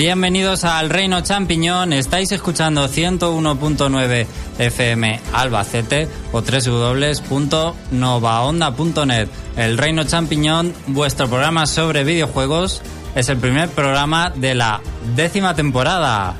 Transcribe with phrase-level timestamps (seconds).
[0.00, 1.92] Bienvenidos al Reino Champiñón.
[1.92, 4.26] Estáis escuchando 101.9
[4.58, 9.28] FM Albacete o www.novaonda.net.
[9.58, 12.80] El Reino Champiñón, vuestro programa sobre videojuegos,
[13.14, 14.80] es el primer programa de la
[15.16, 16.34] décima temporada.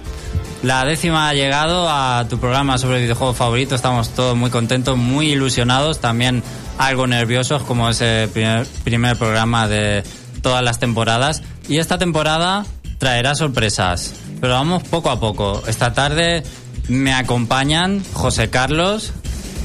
[0.62, 3.74] La décima ha llegado a tu programa sobre videojuegos favorito.
[3.74, 6.42] Estamos todos muy contentos, muy ilusionados, también
[6.78, 10.02] algo nerviosos como es el primer, primer programa de
[10.40, 11.42] todas las temporadas.
[11.68, 12.64] Y esta temporada
[13.00, 15.62] traerá sorpresas, pero vamos poco a poco.
[15.66, 16.44] Esta tarde
[16.86, 19.12] me acompañan José Carlos.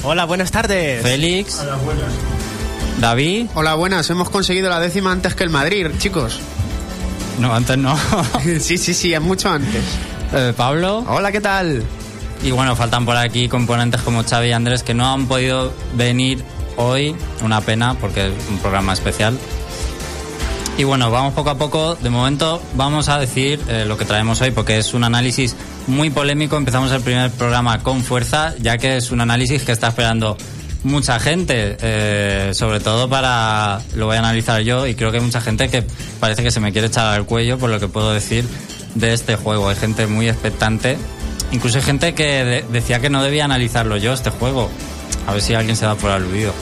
[0.03, 1.03] Hola, buenas tardes.
[1.03, 1.59] Félix.
[1.59, 2.13] Hola, buenas.
[3.01, 3.47] David.
[3.53, 4.09] Hola, buenas.
[4.09, 6.39] Hemos conseguido la décima antes que el Madrid, chicos.
[7.37, 7.99] No, antes no.
[8.61, 9.83] sí, sí, sí, es mucho antes.
[10.33, 11.03] Eh, Pablo.
[11.05, 11.83] Hola, ¿qué tal?
[12.41, 16.41] Y bueno, faltan por aquí componentes como Xavi y Andrés que no han podido venir
[16.77, 17.13] hoy.
[17.43, 19.37] Una pena porque es un programa especial.
[20.77, 21.95] Y bueno, vamos poco a poco.
[21.95, 25.55] De momento vamos a decir eh, lo que traemos hoy porque es un análisis
[25.87, 26.57] muy polémico.
[26.57, 30.35] Empezamos el primer programa con fuerza, ya que es un análisis que está esperando
[30.83, 35.23] mucha gente, eh, sobre todo para, lo voy a analizar yo y creo que hay
[35.23, 35.83] mucha gente que
[36.19, 38.45] parece que se me quiere echar al cuello por lo que puedo decir
[38.95, 39.69] de este juego.
[39.69, 40.97] Hay gente muy expectante,
[41.53, 44.69] incluso hay gente que decía que no debía analizarlo yo, este juego.
[45.25, 46.53] A ver si alguien se da por aludido.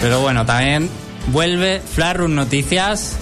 [0.00, 0.88] Pero bueno, también
[1.28, 3.16] Vuelve Flarun Noticias,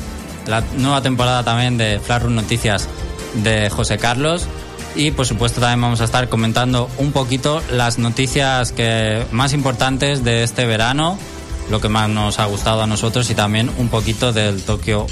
[0.46, 2.88] la nueva temporada también de Flarun Noticias
[3.42, 4.46] de José Carlos.
[4.96, 10.22] Y por supuesto también vamos a estar comentando un poquito las noticias que más importantes
[10.22, 11.18] de este verano,
[11.70, 15.06] lo que más nos ha gustado a nosotros y también un poquito del Tokyo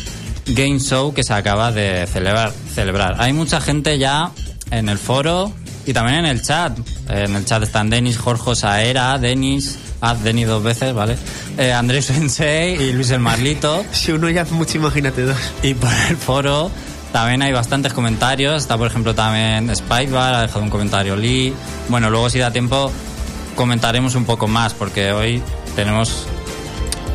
[0.47, 2.53] Game Show que se acaba de celebrar.
[2.75, 3.17] celebrar.
[3.19, 4.31] Hay mucha gente ya
[4.71, 5.53] en el foro
[5.85, 6.79] y también en el chat.
[7.09, 11.17] En el chat están Denis, Jorge Saera, Denis, Ah, Denny dos veces, ¿vale?
[11.57, 13.85] Eh, Andrés Sensei y Luis el Marlito.
[13.93, 15.39] Si uno ya es mucho, imagínate dos.
[15.63, 16.73] Y por el foro
[17.13, 18.63] también hay bastantes comentarios.
[18.63, 21.55] Está, por ejemplo, también Spikebar, ha dejado un comentario Lee.
[21.89, 22.91] Bueno, luego si da tiempo
[23.55, 25.41] comentaremos un poco más porque hoy
[25.77, 26.27] tenemos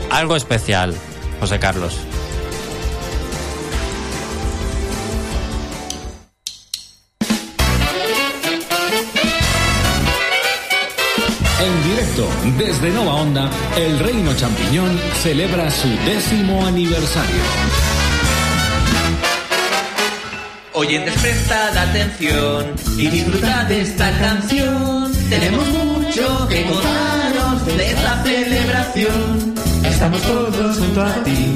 [0.09, 0.95] algo especial,
[1.41, 2.06] José Carlos.
[11.59, 17.41] En directo desde Nova Onda, el Reino Champiñón celebra su décimo aniversario.
[20.73, 25.11] Oyentes, prestad atención y disfrutad de esta canción.
[25.29, 29.55] Tenemos mucho que contaros de esta celebración.
[29.83, 31.55] Estamos todos junto a ti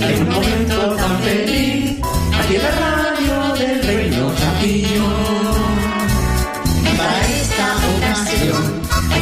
[0.00, 1.98] en un momento tan feliz.
[2.40, 5.49] Aquí en radio del Reino Champiñón.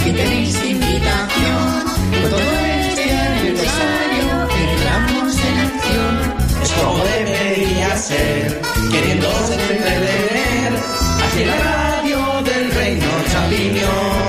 [0.09, 1.85] Aquí tenéis invitación,
[2.23, 2.41] con todo
[2.81, 6.15] este aniversario entramos en acción.
[6.63, 8.59] Es como debería ser,
[8.91, 10.73] queriendo entretener,
[11.27, 14.29] aquí la radio del reino champiñón.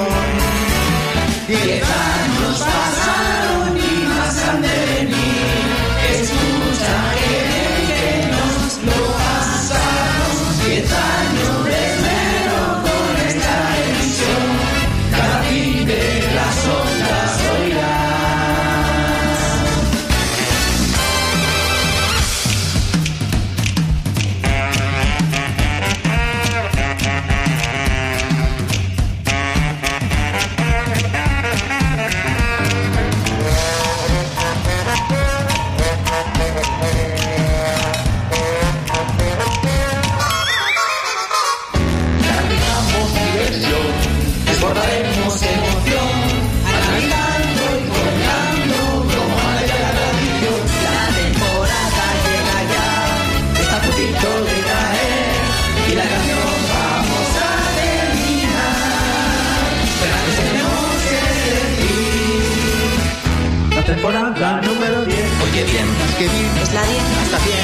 [66.74, 67.58] La 10, está bien,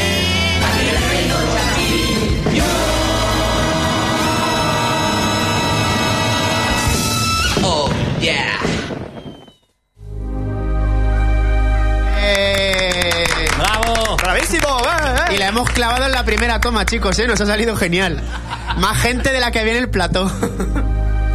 [0.66, 2.68] aquí el reino champiñón.
[7.63, 8.60] Oh, yeah.
[12.18, 13.25] ¡Eh!
[13.57, 14.18] ¡Bravo!
[14.18, 14.68] ¡Bravísimo!
[14.68, 15.36] ¡Eh, eh!
[15.36, 17.28] Y la hemos clavado en la primera toma, chicos, ¿eh?
[17.28, 18.22] Nos ha salido genial.
[18.78, 20.31] Más gente de la que viene el plató.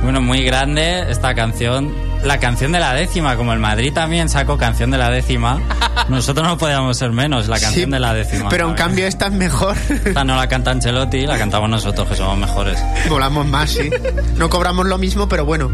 [0.03, 2.10] Bueno, muy grande esta canción.
[2.25, 5.59] La canción de la décima, como el Madrid también sacó canción de la décima,
[6.09, 8.49] nosotros no podíamos ser menos, la canción Sí, de la décima.
[8.51, 9.75] Pero en cambio esta es mejor.
[10.05, 12.79] Esta no la canta Ancelotti, la cantamos nosotros, que somos mejores.
[13.09, 13.89] Volamos más, sí.
[14.37, 15.71] No cobramos lo mismo, pero bueno.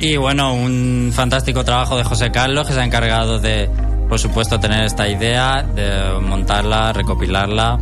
[0.00, 3.68] Y bueno, un fantástico trabajo de José Carlos, que se ha encargado de,
[4.08, 7.78] por supuesto, tener esta idea, de montarla, recopilarla.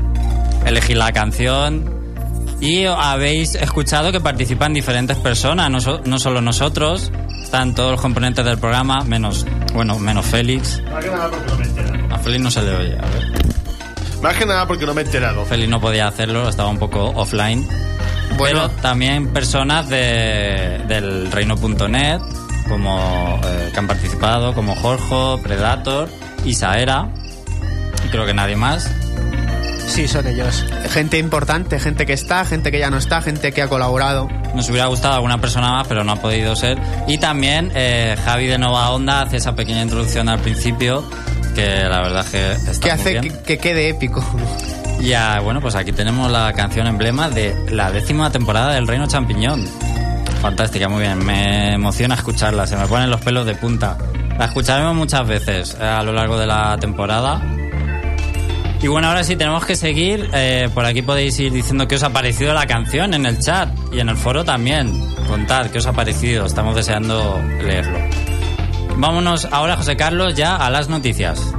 [0.67, 1.97] elegir la canción.
[2.61, 7.13] Y habéis escuchado que participan diferentes personas, no, so- no solo nosotros,
[7.49, 10.83] están todos los componentes del programa, menos, bueno, menos Félix.
[10.83, 12.15] Más que nada porque no me he enterado.
[12.15, 14.23] A Félix no se le oye, a ver.
[14.23, 15.47] Más que nada porque no me he enterado.
[15.47, 17.67] Félix no podía hacerlo, estaba un poco offline.
[18.37, 18.69] Bueno.
[18.69, 22.21] Pero también personas de, del reino.net,
[22.69, 26.11] como eh, que han participado, como Jorge, Predator,
[26.45, 27.09] Isaera,
[28.05, 28.91] y creo que nadie más.
[29.89, 30.65] Sí, son ellos.
[30.91, 34.29] Gente importante, gente que está, gente que ya no está, gente que ha colaborado.
[34.55, 36.79] Nos hubiera gustado alguna persona más, pero no ha podido ser.
[37.09, 41.05] Y también eh, Javi de Nova Onda hace esa pequeña introducción al principio,
[41.55, 43.23] que la verdad es que está Que muy hace bien.
[43.23, 44.25] que, que quede épico.
[45.01, 49.07] Y ah, bueno, pues aquí tenemos la canción emblema de la décima temporada del Reino
[49.07, 49.65] Champiñón.
[50.43, 51.25] Fantástica, muy bien.
[51.25, 53.97] Me emociona escucharla, se me ponen los pelos de punta.
[54.39, 57.41] La escucharemos muchas veces eh, a lo largo de la temporada.
[58.81, 60.31] Y bueno, ahora sí tenemos que seguir.
[60.33, 63.71] Eh, por aquí podéis ir diciendo qué os ha parecido la canción en el chat
[63.93, 64.93] y en el foro también.
[65.27, 67.99] Contad qué os ha parecido, estamos deseando leerlo.
[68.97, 71.55] Vámonos ahora, José Carlos, ya a las noticias.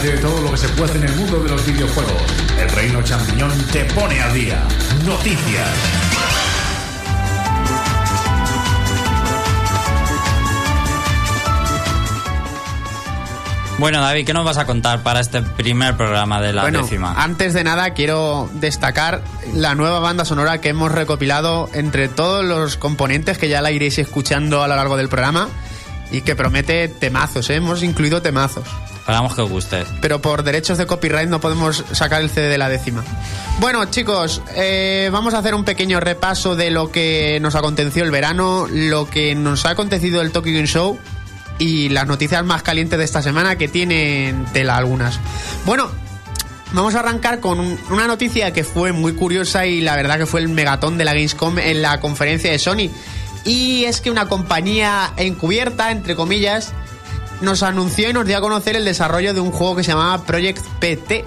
[0.00, 2.22] Entérate de todo lo que se puede en el mundo de los videojuegos.
[2.58, 4.62] El Reino Champiñón te pone al día.
[5.04, 5.68] Noticias.
[13.78, 17.22] Bueno, David, ¿qué nos vas a contar para este primer programa de la bueno, décima?
[17.22, 19.22] antes de nada quiero destacar
[19.54, 23.98] la nueva banda sonora que hemos recopilado entre todos los componentes que ya la iréis
[23.98, 25.48] escuchando a lo largo del programa
[26.10, 27.56] y que promete temazos, ¿eh?
[27.56, 28.64] hemos incluido temazos.
[29.10, 29.84] Esperamos que os guste.
[30.00, 33.02] pero por derechos de copyright no podemos sacar el CD de la décima.
[33.58, 38.12] Bueno, chicos, eh, vamos a hacer un pequeño repaso de lo que nos aconteció el
[38.12, 40.96] verano, lo que nos ha acontecido el Tokyo Game Show
[41.58, 45.18] y las noticias más calientes de esta semana que tienen tela algunas.
[45.66, 45.90] Bueno,
[46.72, 50.26] vamos a arrancar con un- una noticia que fue muy curiosa y la verdad que
[50.26, 52.88] fue el megatón de la Gamescom en la conferencia de Sony.
[53.44, 56.72] Y es que una compañía encubierta, entre comillas,
[57.40, 60.24] nos anunció y nos dio a conocer el desarrollo de un juego que se llamaba
[60.24, 61.24] Project PT.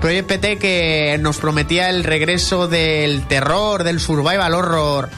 [0.00, 5.10] Project PT que nos prometía el regreso del terror, del survival horror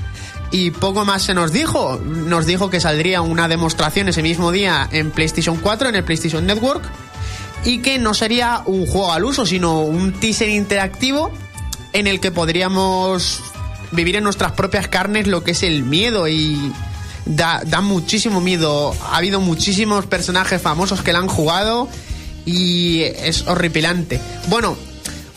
[0.50, 2.00] y poco más se nos dijo.
[2.04, 6.46] Nos dijo que saldría una demostración ese mismo día en PlayStation 4, en el PlayStation
[6.46, 6.82] Network,
[7.64, 11.32] y que no sería un juego al uso, sino un teaser interactivo
[11.92, 13.42] en el que podríamos
[13.90, 16.72] vivir en nuestras propias carnes lo que es el miedo y
[17.28, 18.94] da, da muchísimo miedo.
[19.10, 21.88] Ha habido muchísimos personajes famosos que la han jugado
[22.44, 24.20] y es horripilante.
[24.48, 24.76] Bueno,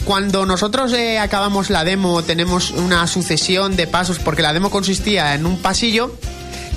[0.06, 5.36] cuando nosotros eh, acabamos la demo tenemos una sucesión de pasos porque la demo consistía
[5.36, 6.16] en un pasillo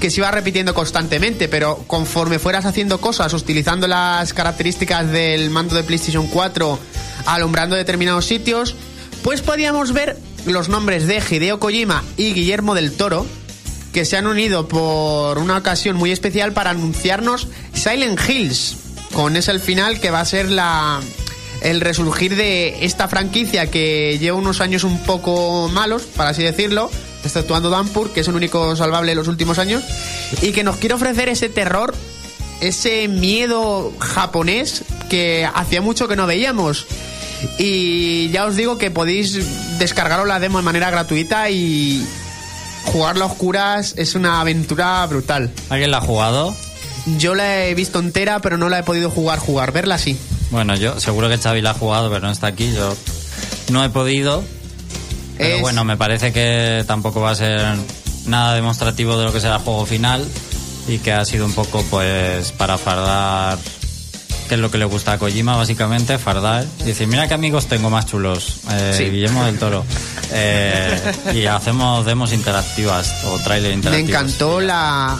[0.00, 5.76] que se iba repitiendo constantemente, pero conforme fueras haciendo cosas, utilizando las características del mando
[5.76, 6.78] de PlayStation 4,
[7.26, 8.75] alumbrando determinados sitios,
[9.23, 13.25] pues podíamos ver los nombres de Hideo Kojima y Guillermo del Toro,
[13.94, 18.76] que se han unido por una ocasión muy especial para anunciarnos Silent Hills,
[19.12, 21.00] con ese el final que va a ser la
[21.62, 26.90] el resurgir de esta franquicia que lleva unos años un poco malos, para así decirlo,
[27.24, 29.82] exceptuando Dampur, que es el único salvable de los últimos años,
[30.42, 31.94] y que nos quiere ofrecer ese terror,
[32.60, 36.86] ese miedo japonés que hacía mucho que no veíamos.
[37.58, 42.04] Y ya os digo que podéis descargaros la demo de manera gratuita y
[42.85, 45.50] jugarla a oscuras es una aventura brutal.
[45.71, 46.55] ¿Alguien la ha jugado?
[47.19, 50.19] Yo la he visto entera, pero no la he podido jugar, jugar, verla sí.
[50.50, 52.73] Bueno, yo seguro que Xavi la ha jugado, pero no está aquí.
[52.73, 52.95] Yo
[53.71, 54.43] no he podido.
[55.37, 57.61] Pero Es- bueno, me parece que tampoco va a ser
[58.26, 60.25] nada demostrativo de lo que será el juego final
[60.88, 63.59] y que ha sido un poco pues para fardar
[64.48, 67.66] que es lo que le gusta a Kojima básicamente, fardar y decir, mira qué amigos
[67.66, 69.04] tengo más chulos, eh, Sí.
[69.10, 69.84] Guillermo del Toro.
[70.36, 74.08] Eh, y hacemos demos interactivas o trailer Me interactivos.
[74.10, 75.18] encantó la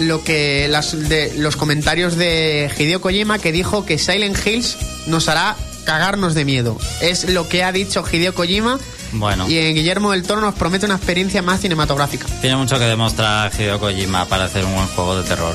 [0.00, 5.28] lo que las de los comentarios de Hideo Kojima que dijo que Silent Hills nos
[5.28, 6.76] hará cagarnos de miedo.
[7.00, 8.78] Es lo que ha dicho Hideo Kojima
[9.12, 9.48] Bueno.
[9.48, 12.26] y en Guillermo del Toro nos promete una experiencia más cinematográfica.
[12.40, 15.54] Tiene mucho que demostrar Hideo Kojima para hacer un buen juego de terror.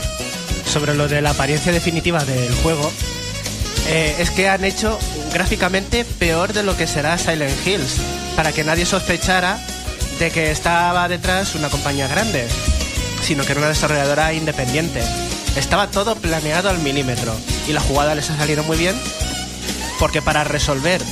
[0.74, 2.92] Sobre lo de la apariencia definitiva del juego,
[3.90, 4.98] eh, es que han hecho
[5.32, 7.98] gráficamente peor de lo que será Silent Hills,
[8.36, 9.60] para que nadie sospechara
[10.18, 12.48] de que estaba detrás una compañía grande,
[13.22, 15.04] sino que era una desarrolladora independiente.
[15.56, 17.36] Estaba todo planeado al milímetro
[17.68, 18.96] y la jugada les ha salido muy bien
[20.00, 21.04] porque para resolver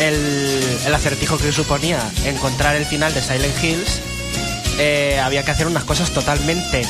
[0.00, 4.00] el, el acertijo que suponía encontrar el final de Silent Hills,
[4.80, 6.84] eh, había que hacer unas cosas totalmente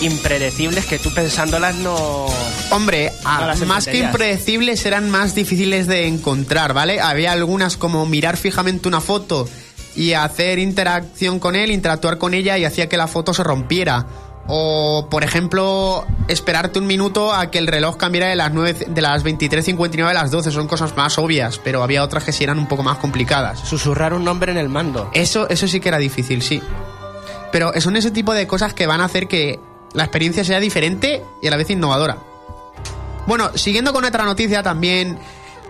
[0.00, 2.26] impredecibles que tú pensándolas no...
[2.70, 7.00] Hombre, No las más que impredecibles eran más difíciles de encontrar, ¿vale?
[7.00, 9.48] Había algunas como mirar fijamente una foto
[9.96, 14.06] y hacer interacción con él, interactuar con ella y hacía que la foto se rompiera.
[14.50, 19.02] O, por ejemplo, esperarte un minuto a que el reloj cambiara de las, 9, de
[19.02, 20.52] las 23.59 a las 12.
[20.52, 23.60] Son cosas más obvias, pero había otras que sí eran un poco más complicadas.
[23.60, 25.10] Susurrar un nombre en el mando.
[25.12, 26.62] Eso, eso sí que era difícil, sí.
[27.52, 29.60] Pero son ese tipo de cosas que van a hacer que
[29.98, 32.18] la experiencia sea diferente y a la vez innovadora.
[33.26, 35.18] Bueno, siguiendo con otra noticia también,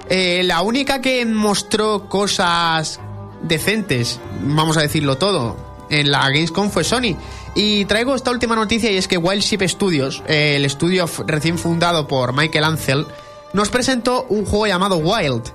[0.08, 3.00] eh, la única que mostró cosas
[3.42, 5.56] decentes, vamos a decirlo todo,
[5.90, 7.16] en la Gamescom fue Sony.
[7.54, 12.06] Y traigo esta última noticia y es que Wildship Studios, eh, el estudio recién fundado
[12.06, 13.06] por Michael Ansel,
[13.52, 15.52] nos presentó un juego llamado Wild,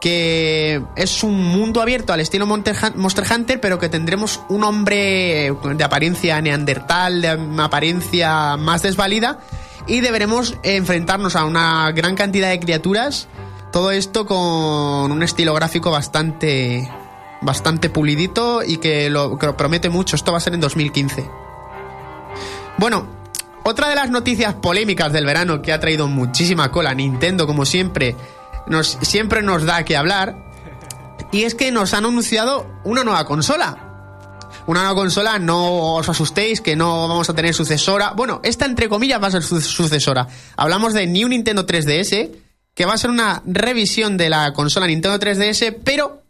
[0.00, 4.64] que es un mundo abierto al estilo Monster Hun- Monster Hunter, pero que tendremos un
[4.64, 9.38] hombre de apariencia neandertal, de apariencia más desvalida,
[9.86, 13.28] y deberemos enfrentarnos a una gran cantidad de criaturas.
[13.72, 16.90] Todo esto con un estilo gráfico bastante
[17.40, 20.16] bastante pulidito y que lo, que lo promete mucho.
[20.16, 21.28] Esto va a ser en 2015.
[22.78, 23.06] Bueno,
[23.64, 28.16] otra de las noticias polémicas del verano que ha traído muchísima cola Nintendo, como siempre,
[28.66, 30.36] nos, siempre nos da que hablar.
[31.32, 33.78] Y es que nos han anunciado una nueva consola.
[34.66, 38.12] Una nueva consola, no os asustéis que no vamos a tener sucesora.
[38.16, 40.26] Bueno, esta entre comillas va a ser su- sucesora.
[40.56, 42.30] Hablamos de New Nintendo 3DS,
[42.74, 46.22] que va a ser una revisión de la consola Nintendo 3DS, pero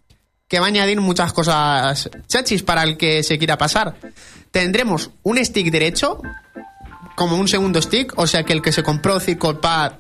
[0.48, 3.94] que va a añadir muchas cosas chachis para el que se quiera pasar.
[4.50, 6.20] Tendremos un stick derecho,
[7.16, 9.18] como un segundo stick, o sea que el que se compró
[9.60, 9.92] Pad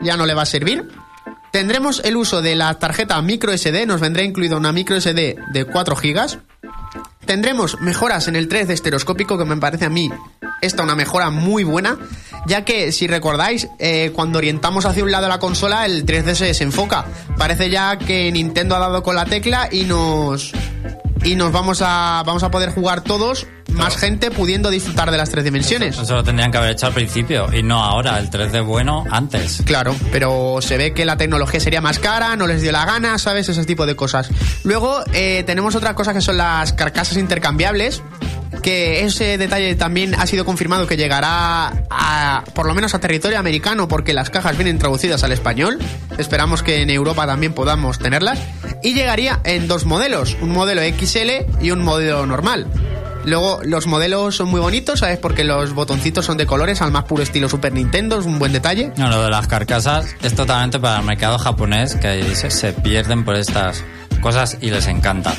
[0.00, 0.88] ya no le va a servir.
[1.56, 5.64] Tendremos el uso de la tarjeta micro SD, nos vendrá incluida una micro SD de
[5.64, 6.38] 4 GB.
[7.24, 10.10] Tendremos mejoras en el 3D estereoscópico, que me parece a mí
[10.60, 11.96] esta una mejora muy buena,
[12.46, 16.44] ya que si recordáis, eh, cuando orientamos hacia un lado la consola, el 3D se
[16.44, 17.06] desenfoca.
[17.38, 20.52] Parece ya que Nintendo ha dado con la tecla y nos
[21.24, 25.30] y nos vamos a vamos a poder jugar todos, más gente pudiendo disfrutar de las
[25.30, 25.98] tres dimensiones.
[25.98, 29.62] Eso lo tendrían que haber hecho al principio y no ahora, el 3D bueno antes.
[29.64, 33.18] Claro, pero se ve que la tecnología sería más cara, no les dio la gana,
[33.18, 33.48] ¿sabes?
[33.48, 34.30] Ese tipo de cosas.
[34.64, 38.02] Luego eh, tenemos otra cosa que son las carcasas intercambiables,
[38.62, 43.38] que ese detalle también ha sido confirmado que llegará a, por lo menos a territorio
[43.38, 45.78] americano, porque las cajas vienen traducidas al español.
[46.18, 48.38] Esperamos que en Europa también podamos tenerlas.
[48.82, 52.66] Y llegaría en dos modelos, un modelo XL y un modelo normal.
[53.26, 55.18] Luego, los modelos son muy bonitos, ¿sabes?
[55.18, 58.52] Porque los botoncitos son de colores al más puro estilo Super Nintendo, es un buen
[58.52, 58.92] detalle.
[58.96, 63.34] No, lo de las carcasas es totalmente para el mercado japonés, que se pierden por
[63.34, 63.84] estas
[64.26, 65.32] cosas y les encanta.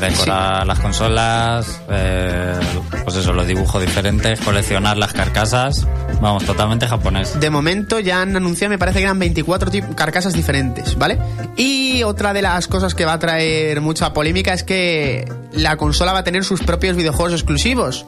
[0.00, 2.58] Decorar las consolas, eh,
[3.04, 5.86] pues eso, los dibujos diferentes, coleccionar las carcasas.
[6.20, 7.38] Vamos, totalmente japonés.
[7.38, 11.16] De momento ya han anunciado, me parece que eran 24 tip- carcasas diferentes, ¿vale?
[11.56, 16.12] Y otra de las cosas que va a traer mucha polémica es que la consola
[16.12, 18.04] va a tener sus propios videojuegos exclusivos.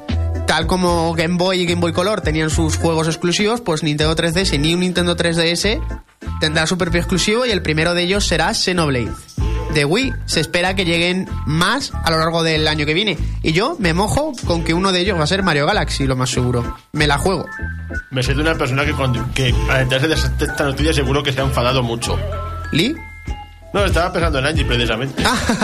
[0.49, 4.59] Tal como Game Boy y Game Boy Color tenían sus juegos exclusivos, pues Nintendo 3DS
[4.59, 5.81] ni un Nintendo 3DS
[6.41, 9.13] tendrá su propio exclusivo y el primero de ellos será Xenoblade.
[9.75, 13.19] De Wii se espera que lleguen más a lo largo del año que viene.
[13.43, 16.17] Y yo me mojo con que uno de ellos va a ser Mario Galaxy, lo
[16.17, 16.77] más seguro.
[16.93, 17.47] Me la juego.
[18.11, 21.41] Me de una persona que, cuando- que al enterarse de esta noticia seguro que se
[21.41, 22.19] ha enfadado mucho.
[22.73, 22.95] ¿Lee?
[23.77, 25.23] No, estaba pensando en Angie precisamente.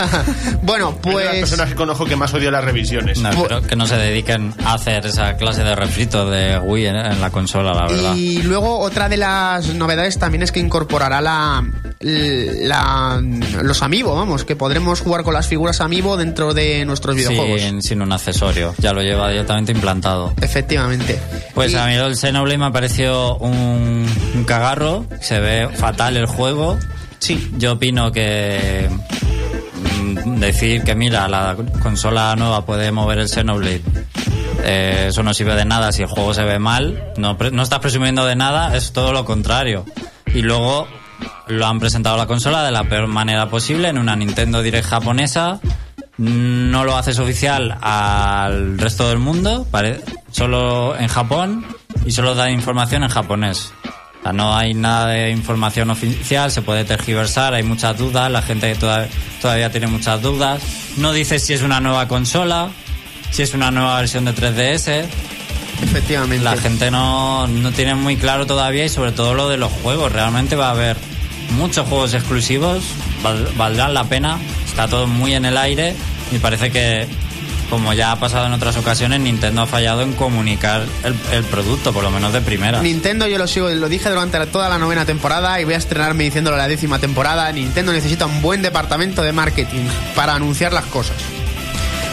[0.63, 1.41] bueno, Es de las pues...
[1.41, 3.19] personas que conozco que más odia las revisiones.
[3.21, 6.97] No, espero que no se dediquen a hacer esa clase de refrito de Wii en,
[6.97, 8.15] en la consola, la verdad.
[8.15, 11.65] Y luego otra de las novedades también es que incorporará la,
[12.01, 13.21] la-
[13.63, 17.61] los amiibo, vamos, que podremos jugar con las figuras amiibo dentro de nuestros videojuegos.
[17.63, 20.35] Sin, sin un accesorio, ya lo lleva directamente implantado.
[20.41, 21.19] Efectivamente.
[21.55, 26.17] Pues Y- a mí el Xenoblade me ha parecido un, un cagarro, se ve fatal
[26.19, 26.79] el juego.
[27.23, 27.53] Sí.
[27.57, 28.91] Yo opino que
[30.03, 33.83] mm, decir que mira, la consola nueva puede mover el Xenoblade,
[34.65, 37.79] eh, eso no sirve de nada si el juego se ve mal, no, no estás
[37.79, 39.85] presumiendo de nada, es todo lo contrario.
[40.35, 40.89] Y luego
[41.47, 45.61] lo han presentado la consola de la peor manera posible en una Nintendo Direct japonesa.
[46.19, 50.01] No lo haces oficial al resto del mundo, pare-
[50.33, 51.65] solo en Japón
[52.05, 53.73] y solo da información en japonés.
[54.23, 58.41] O sea, no hay nada de información oficial, se puede tergiversar, hay muchas dudas, la
[58.43, 59.09] gente toda-
[59.41, 60.63] todavía tiene muchas dudas.
[60.97, 62.69] No dice si es una nueva consola,
[63.33, 65.05] si es una nueva versión de 3DS.
[65.83, 66.45] Efectivamente.
[66.45, 70.13] La gente no, no tiene muy claro todavía y sobre todo lo de los juegos.
[70.13, 70.97] Realmente va a haber
[71.57, 72.85] muchos juegos exclusivos,
[73.25, 74.39] val- valdrán la pena.
[74.67, 75.95] Está todo muy en el aire
[76.31, 77.09] y parece que
[77.73, 80.85] como ya ha pasado en otras ocasiones, Nintendo ha fallado en comunicar
[81.33, 82.83] el, producto, por lo menos de primera.
[82.83, 86.25] Nintendo, yo lo sigo, lo dije durante toda la novena temporada y voy a estrenarme
[86.25, 87.51] diciéndolo la décima temporada.
[87.51, 91.17] Nintendo necesita un buen departamento de marketing para anunciar las cosas.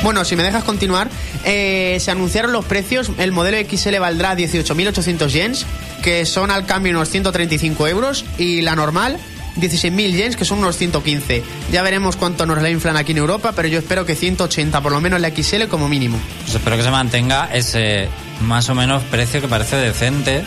[0.02, 1.10] Bueno, si me dejas continuar,
[1.44, 3.12] eh, se anunciaron los precios.
[3.18, 5.66] El modelo XL valdrá 18.800 yens,
[6.02, 9.20] que son al cambio unos 135 euros, y la normal
[9.62, 11.44] 16.000 yens, que son unos 115.
[11.72, 14.92] Ya veremos cuánto nos la inflan aquí en Europa, pero yo espero que 180, por
[14.92, 16.20] lo menos la XL como mínimo.
[16.44, 18.10] Pues espero que se mantenga ese
[18.42, 20.44] más o menos precio que parece decente.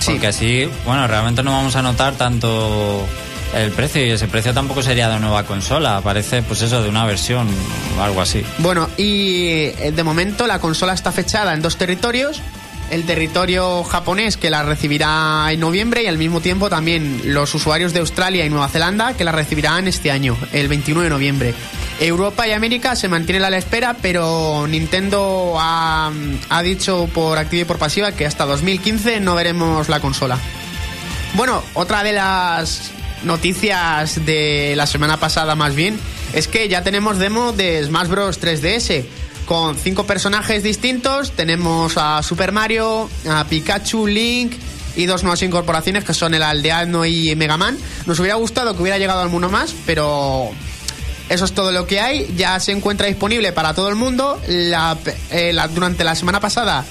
[0.00, 0.12] Sí.
[0.12, 3.06] Porque así, bueno, realmente no vamos a notar tanto
[3.54, 6.00] el precio y ese precio tampoco sería de nueva consola.
[6.02, 7.48] Parece, pues eso, de una versión
[7.98, 8.44] o algo así.
[8.58, 12.40] Bueno, y eh, de momento la consola está fechada en dos territorios.
[12.90, 17.92] El territorio japonés que la recibirá en noviembre y al mismo tiempo también los usuarios
[17.92, 21.54] de Australia y Nueva Zelanda que la recibirán este año, el 21 de noviembre.
[22.00, 26.10] Europa y América se mantienen a la espera, pero Nintendo ha,
[26.48, 30.38] ha dicho por activa y por pasiva que hasta 2015 no veremos la consola.
[31.34, 32.90] Bueno, otra de las
[33.24, 35.98] noticias de la semana pasada más bien
[36.32, 39.04] es que ya tenemos demo de Smash Bros 3DS
[39.48, 41.32] con cinco personajes distintos.
[41.32, 44.52] Tenemos a Super Mario, a Pikachu, Link
[44.94, 47.78] y dos nuevas incorporaciones que son el Aldeano y Mega Man.
[48.04, 50.50] Nos hubiera gustado que hubiera llegado alguno más, pero
[51.30, 52.34] eso es todo lo que hay.
[52.36, 54.38] Ya se encuentra disponible para todo el mundo.
[54.46, 56.84] Eh, durante la semana pasada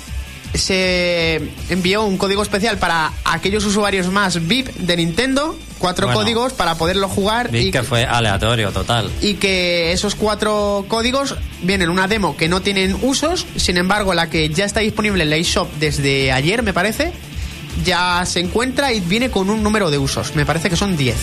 [0.54, 5.58] se envió un código especial para aquellos usuarios más VIP de Nintendo.
[5.78, 6.22] Cuatro Bueno.
[6.22, 7.52] códigos para poderlo jugar.
[7.52, 9.12] Vi y que fue aleatorio, total.
[9.22, 14.16] y que esos cuatro códigos vienen en una demo que no tienen usos, sin embargo
[14.16, 17.12] la que ya está disponible en la eShop desde ayer me parece,
[17.86, 21.16] ya se encuentra y viene con un número de usos, me parece que son 10.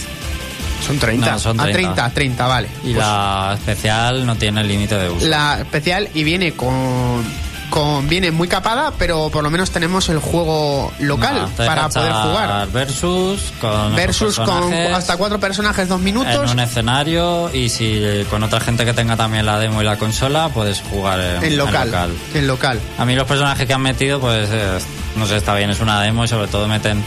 [0.87, 1.32] Son 30.
[1.32, 1.94] No, son A 30.
[1.94, 2.68] 30, 30, vale.
[2.84, 5.26] Y Pues la especial no tiene límite de uso.
[5.26, 7.24] la especial y viene con,
[7.70, 12.68] con viene muy capada, pero por lo menos tenemos el juego local para poder jugar.
[12.72, 16.35] Versus con Versus con hasta cuatro personajes, dos minutos.
[16.35, 19.96] En un escenario y si con otra gente que tenga también la demo y la
[19.96, 22.81] consola, puedes jugar en, en local, en local.
[22.98, 24.79] A mí los personajes que han metido, pues eh,
[25.16, 27.03] no sé, está bien, es una demo y sobre todo meten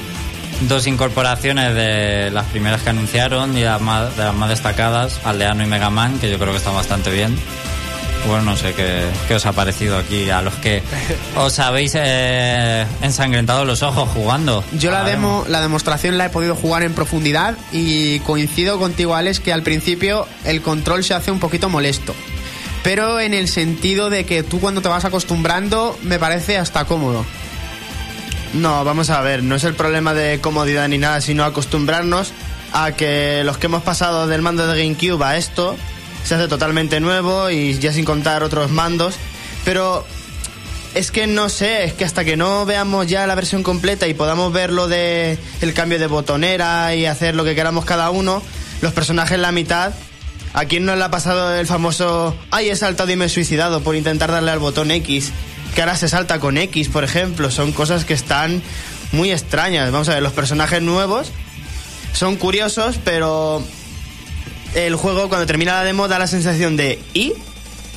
[0.61, 5.63] dos incorporaciones de las primeras que anunciaron y las más, de las más destacadas, Aldeano
[5.63, 7.37] y Mega Man, que yo creo que están bastante bien.
[8.25, 10.81] Bueno, no sé qué, qué os ha parecido aquí a los que
[11.35, 14.63] os habéis eh, ensangrentado los ojos jugando.
[14.73, 19.39] Yo la demo, la demostración la he podido jugar en profundidad y coincido contigo, Alex,
[19.39, 22.13] que al principio el control se hace un poquito molesto.
[22.83, 27.25] Pero en el sentido de que tú cuando te vas acostumbrando me parece hasta cómodo.
[28.53, 32.31] No, vamos a ver, no es el problema de comodidad ni nada, sino acostumbrarnos
[32.73, 35.75] a que los que hemos pasado del mando de GameCube a esto
[36.23, 39.15] se hace totalmente nuevo y ya sin contar otros mandos,
[39.65, 40.05] pero
[40.93, 44.13] es que no sé, es que hasta que no veamos ya la versión completa y
[44.13, 48.41] podamos ver lo de el cambio de botonera y hacer lo que queramos cada uno,
[48.81, 49.93] los personajes la mitad
[50.57, 53.81] ¿A quién no le ha pasado el famoso ay he saltado y me he suicidado
[53.81, 55.31] por intentar darle al botón X?
[55.75, 57.51] Que ahora se salta con X, por ejemplo.
[57.51, 58.63] Son cosas que están
[59.11, 59.91] muy extrañas.
[59.91, 61.31] Vamos a ver, los personajes nuevos
[62.13, 63.63] son curiosos, pero
[64.77, 67.33] el juego cuando termina la demo da la sensación de ¿y?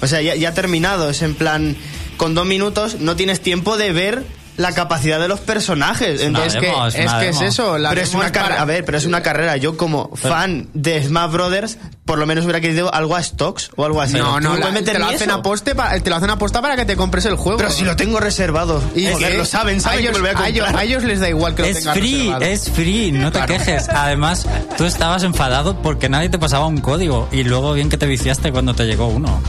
[0.01, 1.11] O sea, ya, ya ha terminado.
[1.11, 1.77] Es en plan,
[2.17, 4.25] con dos minutos no tienes tiempo de ver
[4.61, 6.21] la capacidad de los personajes.
[6.21, 7.79] una Entonces, demo, es que es eso.
[7.79, 9.57] La pero es demo una carrera, para- a ver, pero es una carrera.
[9.57, 13.85] Yo como fan de Smash Brothers, por lo menos hubiera querido algo a stocks o
[13.85, 14.17] algo así.
[14.19, 15.39] No, no, puedes la- te, lo hacen eso.
[15.39, 17.59] aposte pa- te lo hacen aposta para que te compres el juego.
[17.59, 18.83] Pero si lo tengo reservado.
[18.95, 20.83] ¿Y Joder, lo saben, saben a que ellos, me lo voy a a ellos- comprar.
[20.83, 22.45] a ellos les da igual que lo Es free, reservado.
[22.45, 23.89] es free, no te quejes.
[23.89, 24.47] Además,
[24.77, 28.53] tú estabas enfadado porque nadie te pasaba un código y luego bien que te viciaste
[28.53, 29.41] cuando te llegó uno.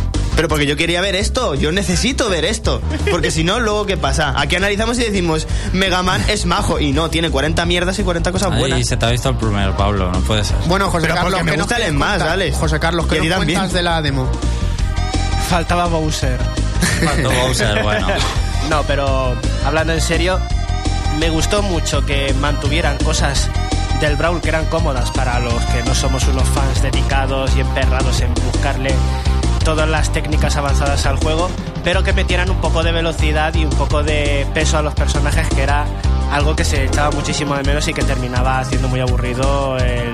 [0.42, 2.82] Pero porque yo quería ver esto, yo necesito ver esto.
[3.12, 4.34] Porque si no, luego ¿qué pasa?
[4.42, 6.80] Aquí analizamos y decimos, Mega Man es majo.
[6.80, 8.84] Y no, tiene 40 mierdas y 40 cosas buenas.
[8.88, 10.58] se te ha visto el primero, Pablo, no puede ser.
[10.66, 12.28] Bueno, José Pero Carlos, me ¿qué nos gusta el contar?
[12.28, 12.58] Alex.
[12.58, 13.60] José Carlos, Y ¿qué nos también.
[13.60, 14.28] cuentas de la demo?
[15.48, 16.40] Faltaba Bowser.
[17.06, 18.08] Faltó Bowser, bueno.
[18.72, 20.40] No, pero hablando en serio,
[21.20, 23.48] me gustó mucho que mantuvieran cosas
[24.00, 28.22] del Brawl que eran cómodas para los que no somos unos fans dedicados y emperrados
[28.22, 28.96] en buscarle
[29.64, 31.50] todas las técnicas avanzadas al juego,
[31.84, 35.48] pero que metieran un poco de velocidad y un poco de peso a los personajes,
[35.50, 35.86] que era
[36.32, 40.12] algo que se echaba muchísimo de menos y que terminaba haciendo muy aburrido el,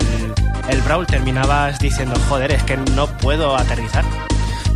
[0.70, 1.06] el Brawl.
[1.06, 4.04] Terminabas diciendo, joder, es que no puedo aterrizar.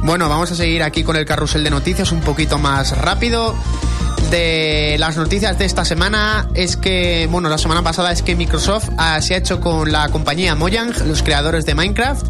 [0.04, 3.56] Bueno, vamos a seguir aquí con el carrusel de noticias un poquito más rápido.
[4.32, 8.90] De las noticias de esta semana es que, bueno, la semana pasada es que Microsoft
[9.22, 12.26] se ha hecho con la compañía Mojang, los creadores de Minecraft,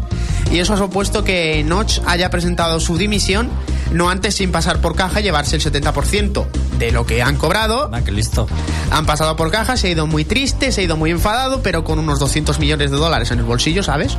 [0.50, 3.48] y eso ha supuesto que Notch haya presentado su dimisión
[3.92, 6.46] no antes sin pasar por caja y llevarse el 70%
[6.78, 7.90] de lo que han cobrado.
[7.92, 8.46] Ah, qué listo.
[8.90, 11.84] Han pasado por caja, se ha ido muy triste, se ha ido muy enfadado, pero
[11.84, 14.16] con unos 200 millones de dólares en el bolsillo, ¿sabes?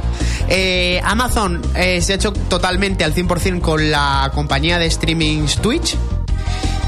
[0.50, 5.96] Eh, Amazon eh, se ha hecho totalmente al 100% con la compañía de streaming Twitch.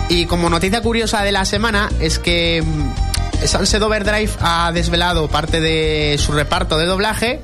[0.09, 5.59] Y como noticia curiosa de la semana es que mm, Sunset Overdrive ha desvelado parte
[5.61, 7.41] de su reparto de doblaje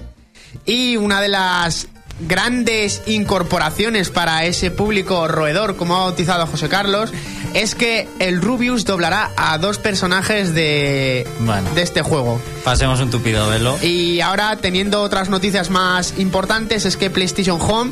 [0.65, 1.87] y una de las
[2.27, 7.11] grandes incorporaciones para ese público roedor, como ha bautizado a José Carlos,
[7.53, 11.69] es que el Rubius doblará a dos personajes de, Bueno.
[11.73, 12.39] de este juego.
[12.63, 13.77] Pasemos un tupido velo.
[13.81, 17.91] Y ahora, teniendo otras noticias más importantes, es que PlayStation Home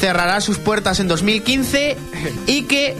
[0.00, 1.96] cerrará sus puertas en 2015
[2.46, 2.96] y que,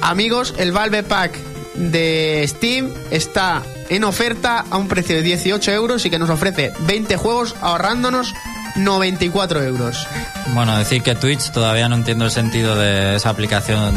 [0.00, 1.32] amigos, el Valve Pack
[1.74, 6.72] de Steam está en oferta a un precio de 18 euros y que nos ofrece
[6.86, 8.34] 20 juegos ahorrándonos
[8.76, 10.06] 94 euros.
[10.54, 13.94] Bueno, decir que Twitch todavía no entiendo el sentido de esa aplicación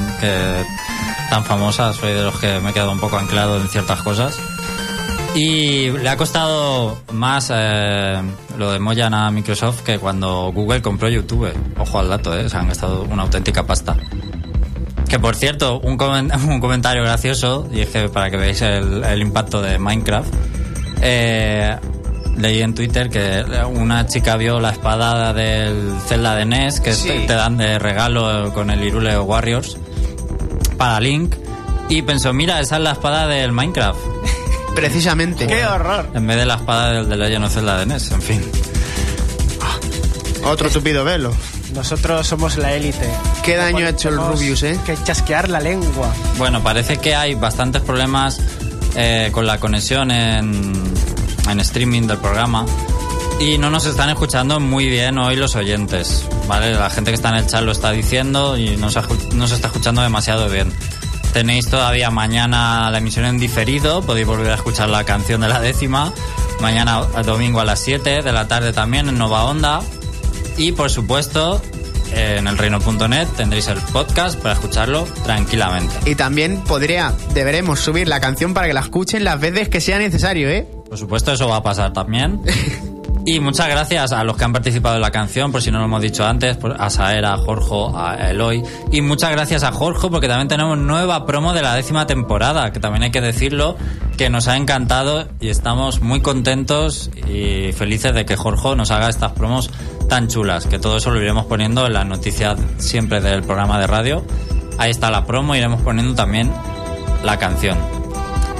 [1.29, 1.93] tan famosa.
[1.93, 4.37] Soy de los que me he quedado un poco anclado en ciertas cosas.
[5.35, 8.21] Y le ha costado más eh,
[8.57, 11.51] lo de Moyan a Microsoft que cuando Google compró YouTube.
[11.79, 12.47] Ojo al dato, ¿eh?
[12.49, 13.97] Se han gastado una auténtica pasta.
[15.09, 15.99] Que por cierto, un,
[16.47, 20.31] un comentario gracioso, y es que para que veáis el, el impacto de Minecraft,
[21.01, 21.77] eh,
[22.37, 23.43] leí en Twitter que
[23.73, 27.09] una chica vio la espada del Zelda de NES que Sí.
[27.27, 29.77] te, dan de regalo con el Irule Warriors
[30.77, 31.35] para Link
[31.89, 33.99] y pensó, mira, esa es la espada del Minecraft
[34.75, 35.45] Precisamente.
[35.47, 36.09] ¡Qué horror!
[36.13, 38.41] en vez de la espada del de Legend of Zelda de NES, en fin.
[40.45, 41.33] Otro tupido velo.
[41.73, 43.09] Nosotros somos la élite.
[43.43, 44.77] Qué daño ha hecho el Rubius, ¿eh?
[44.85, 46.13] Que chasquear la lengua.
[46.37, 48.39] Bueno, parece que hay bastantes problemas
[48.95, 50.73] eh, con la conexión en,
[51.49, 52.65] en streaming del programa
[53.39, 56.73] y no nos están escuchando muy bien hoy los oyentes, ¿vale?
[56.73, 59.01] La gente que está en el chat lo está diciendo y no se,
[59.35, 60.71] no se está escuchando demasiado bien.
[61.33, 65.59] Tenéis todavía mañana la emisión en diferido, podéis volver a escuchar la canción de la
[65.59, 66.13] décima.
[66.61, 69.81] Mañana eh, domingo a las 7 de la tarde también en Nova Onda.
[70.57, 71.59] Y por supuesto,
[72.13, 75.95] en elreino.net tendréis el podcast para escucharlo tranquilamente.
[76.09, 79.97] Y también podría, deberemos subir la canción para que la escuchen las veces que sea
[79.97, 80.67] necesario, ¿eh?
[80.93, 82.39] Por supuesto, eso va a pasar también.
[83.25, 85.85] Y muchas gracias a los que han participado en la canción, por si no lo
[85.85, 88.61] hemos dicho antes, a Saera, a Jorge, a Eloy.
[88.91, 92.81] Y muchas gracias a Jorge, porque también tenemos nueva promo de la décima temporada, que
[92.81, 93.77] también hay que decirlo,
[94.17, 99.07] que nos ha encantado y estamos muy contentos y felices de que Jorge nos haga
[99.07, 99.71] estas promos
[100.09, 103.87] tan chulas, que todo eso lo iremos poniendo en las noticias siempre del programa de
[103.87, 104.25] radio.
[104.77, 106.51] Ahí está la promo, iremos poniendo también
[107.23, 108.02] la canción.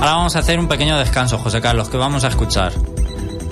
[0.04, 2.74] Ahora vamos a hacer un pequeño descanso, José Carlos, que vamos a escuchar.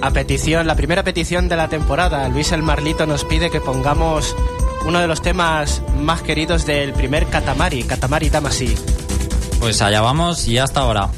[0.02, 4.36] A petición, la primera petición de la temporada, Luis el Marlito nos pide que pongamos
[4.86, 8.76] uno de los temas más queridos del primer Katamari, Katamari Damacy.
[9.62, 11.10] Pues allá vamos y hasta ahora.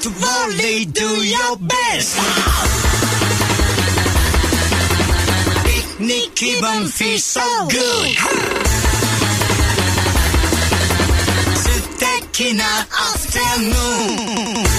[0.00, 2.18] Comfortably do your best.
[5.64, 8.16] Picnic 気分 feel so good.
[11.54, 11.68] 素
[12.32, 14.66] 敵な afternoon.
[14.66, 14.69] プ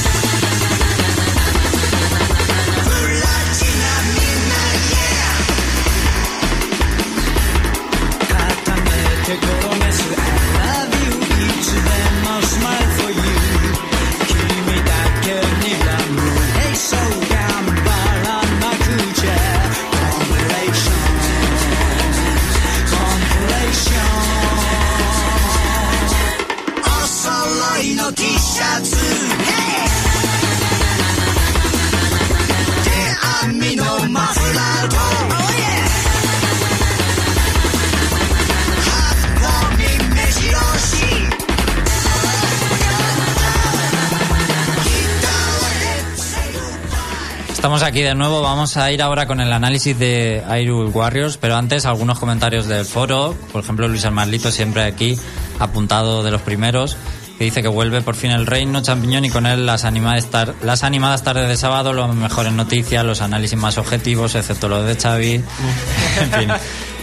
[47.62, 51.55] Estamos aquí de nuevo, vamos a ir ahora con el análisis de Hyrule Warriors, pero
[51.55, 55.16] antes algunos comentarios del foro, por ejemplo Luis Armarlito siempre aquí
[55.61, 56.96] apuntado de los primeros,
[57.38, 60.27] que dice que vuelve por fin el reino champiñón y con él las animadas,
[60.61, 64.96] las animadas tardes de sábado, las mejores noticias, los análisis más objetivos, excepto los de
[64.96, 65.35] Xavi,
[66.20, 66.48] en fin,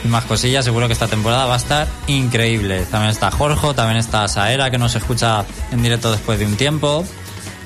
[0.09, 2.85] más cosillas, seguro que esta temporada va a estar increíble.
[2.91, 7.05] También está Jorge, también está Saera, que nos escucha en directo después de un tiempo.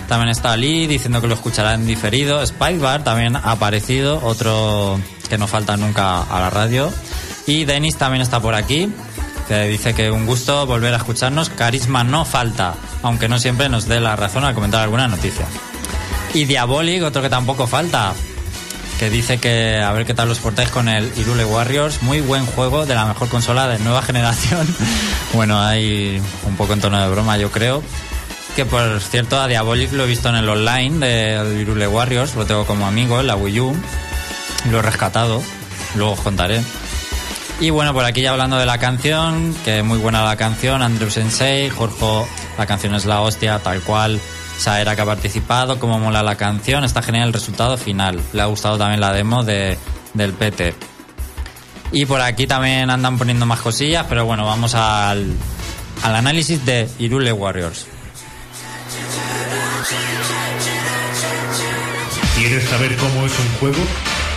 [0.08, 2.46] También está Lee diciendo que lo escuchará en diferido.
[2.46, 6.92] Spikebar también ha aparecido, otro que no falta nunca a la radio.
[7.48, 8.92] Y Denis también está por aquí,
[9.48, 11.50] que dice que un gusto volver a escucharnos.
[11.50, 15.46] Carisma no falta, aunque no siempre nos dé la razón al comentar alguna noticia.
[16.34, 18.14] Y Diabolic, otro que tampoco falta,
[19.00, 22.02] que dice que a ver qué tal los portáis con el Irule Warriors.
[22.02, 24.68] Muy buen juego de la mejor consola de nueva generación.
[25.34, 27.84] bueno, hay un poco en tono de broma, yo creo.
[28.56, 32.46] Que por cierto, a Diabolic lo he visto en el online del Irule Warriors, lo
[32.46, 33.76] tengo como amigo en la Wii U.
[34.70, 35.42] Lo he rescatado,
[35.96, 36.62] luego os contaré.
[37.60, 41.10] Y bueno, por aquí ya hablando de la canción, que muy buena la canción, Andrew
[41.10, 42.26] Sensei, Jorge,
[42.58, 44.20] la canción es la hostia, tal cual.
[44.58, 48.22] Saera que ha participado, cómo mola la canción, está genial el resultado final.
[48.34, 49.78] Le ha gustado también la demo de,
[50.14, 50.76] del PT.
[51.92, 55.34] Y por aquí también andan poniendo más cosillas, pero bueno, vamos al,
[56.04, 57.88] al análisis de Irule Warriors.
[62.54, 63.84] ¿Quieres saber cómo es un juego?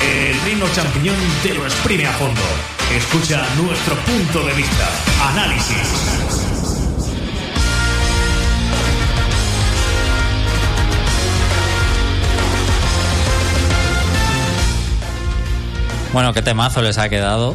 [0.01, 2.41] El Reino Champiñón te lo exprime a fondo.
[2.97, 4.89] Escucha nuestro punto de vista.
[5.33, 5.77] Análisis.
[16.15, 17.55] Bueno, qué temazo les ha quedado.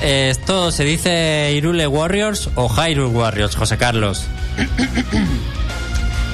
[0.00, 4.24] ¿Esto se dice Irule Warriors o Hyrule Warriors, José Carlos?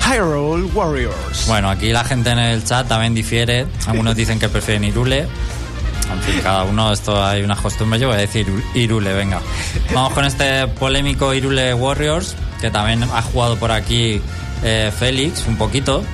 [0.05, 1.47] Hyrule Warriors.
[1.47, 3.67] Bueno, aquí la gente en el chat también difiere.
[3.87, 5.21] Algunos dicen que prefieren Irule.
[6.13, 8.01] En fin, cada uno, esto hay unas costumbres.
[8.01, 9.41] Yo voy a decir Irule, venga.
[9.95, 14.21] Vamos con este polémico Irule Warriors, que también ha jugado por aquí
[14.63, 16.05] eh, Félix un poquito.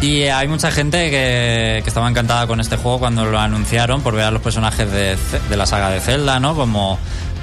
[0.00, 4.16] Y hay mucha gente que, que estaba encantada con este juego cuando lo anunciaron por
[4.16, 5.16] ver a los personajes de,
[5.56, 6.56] la saga de Zelda, ¿no?
[6.56, 6.98] Como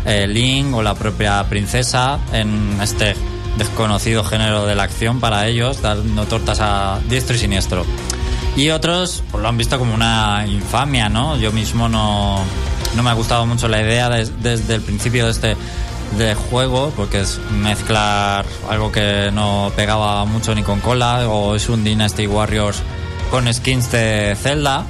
[0.06, 3.16] eh, Link o la propia princesa en este
[3.60, 7.86] desconocido género de la acción para ellos, dando tortas a diestro y siniestro.
[8.56, 11.38] Y otros pues, lo han visto como una infamia, ¿no?
[11.38, 12.40] Yo mismo no,
[12.96, 15.58] no me ha gustado mucho la idea des- desde el principio de este
[16.18, 21.70] de juego, porque es mezclar algo que no pegaba mucho ni con cola, o es
[21.70, 22.82] un Dynasty Warriors
[23.30, 24.86] con skins de Zelda.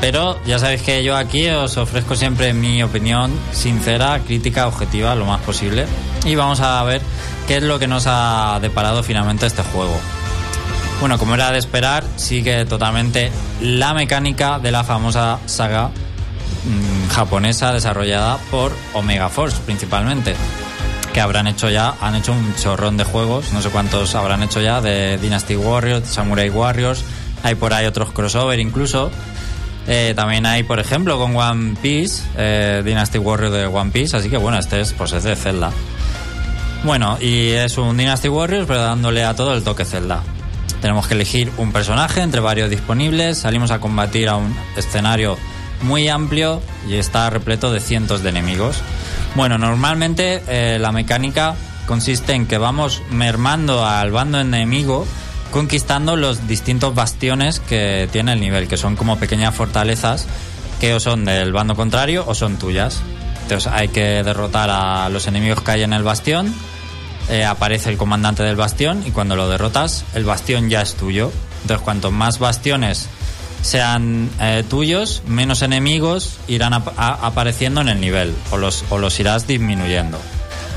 [0.00, 5.24] Pero ya sabéis que yo aquí os ofrezco siempre mi opinión sincera, crítica, objetiva, lo
[5.26, 5.86] más posible.
[6.24, 7.02] Y vamos a ver
[7.46, 9.98] qué es lo que nos ha deparado finalmente este juego.
[11.00, 17.72] Bueno, como era de esperar, sigue totalmente la mecánica de la famosa saga mm, japonesa
[17.72, 20.34] desarrollada por Omega Force principalmente
[21.14, 24.60] que habrán hecho ya, han hecho un chorrón de juegos, no sé cuántos habrán hecho
[24.60, 27.04] ya, de Dynasty Warriors, Samurai Warriors,
[27.44, 29.12] hay por ahí otros crossover incluso.
[29.86, 34.28] Eh, también hay, por ejemplo, con One Piece, eh, Dynasty Warrior de One Piece, así
[34.28, 35.70] que bueno, este es, pues es de Zelda.
[36.84, 40.22] Bueno, y es un Dynasty Warriors, pero dándole a todo el toque Zelda.
[40.82, 45.38] Tenemos que elegir un personaje entre varios disponibles, salimos a combatir a un escenario
[45.80, 48.82] muy amplio y está repleto de cientos de enemigos.
[49.34, 51.54] Bueno, normalmente eh, la mecánica
[51.86, 55.06] consiste en que vamos mermando al bando enemigo
[55.52, 60.26] conquistando los distintos bastiones que tiene el nivel, que son como pequeñas fortalezas
[60.80, 63.00] que o son del bando contrario o son tuyas.
[63.42, 66.52] Entonces hay que derrotar a los enemigos que hay en el bastión,
[67.28, 71.32] eh, aparece el comandante del bastión y cuando lo derrotas el bastión ya es tuyo.
[71.62, 73.08] Entonces cuanto más bastiones
[73.62, 79.46] sean eh, tuyos, menos enemigos irán apareciendo en el nivel o los, o los irás
[79.46, 80.18] disminuyendo.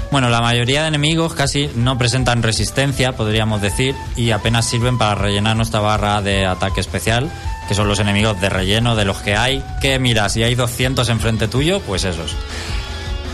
[0.09, 5.15] Bueno, la mayoría de enemigos casi no presentan resistencia, podríamos decir, y apenas sirven para
[5.15, 7.29] rellenar nuestra barra de ataque especial,
[7.67, 9.61] que son los enemigos de relleno de los que hay.
[9.81, 12.37] Que mira, si hay 200 enfrente tuyo, pues esos.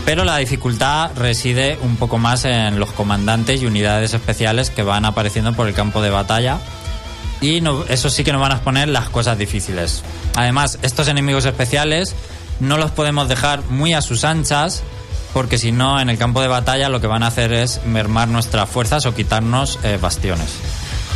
[0.04, 5.04] Pero la dificultad reside un poco más en los comandantes y unidades especiales que van
[5.06, 6.58] apareciendo por el campo de batalla.
[7.40, 10.02] Y no- eso sí que nos van a exponer las cosas difíciles.
[10.36, 12.14] Además, estos enemigos especiales
[12.60, 14.82] no los podemos dejar muy a sus anchas,
[15.32, 18.28] porque si no, en el campo de batalla lo que van a hacer es mermar
[18.28, 20.48] nuestras fuerzas o quitarnos eh, bastiones.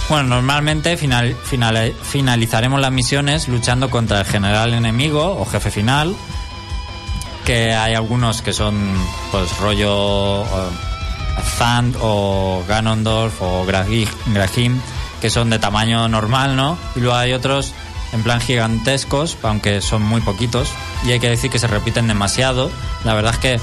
[0.09, 6.16] Bueno, normalmente final- final- finalizaremos las misiones luchando contra el general enemigo o jefe final,
[7.48, 8.76] que hay algunos que son
[9.30, 10.46] pues rollo eh,
[11.56, 14.78] Zand o Ganondorf o Grahim
[15.18, 16.76] que son de tamaño normal, ¿no?
[16.94, 17.72] Y luego hay otros
[18.12, 20.68] en plan gigantescos, aunque son muy poquitos.
[21.06, 22.70] Y hay que decir que se repiten demasiado.
[23.04, 23.61] La verdad es que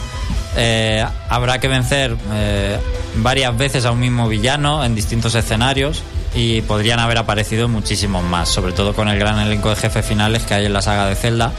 [0.57, 2.79] eh, habrá que vencer eh,
[3.17, 6.01] varias veces a un mismo villano en distintos escenarios
[6.33, 10.41] y podrían haber aparecido muchísimos más, sobre todo con el gran elenco de jefes finales
[10.41, 11.53] que hay en la saga de Zelda.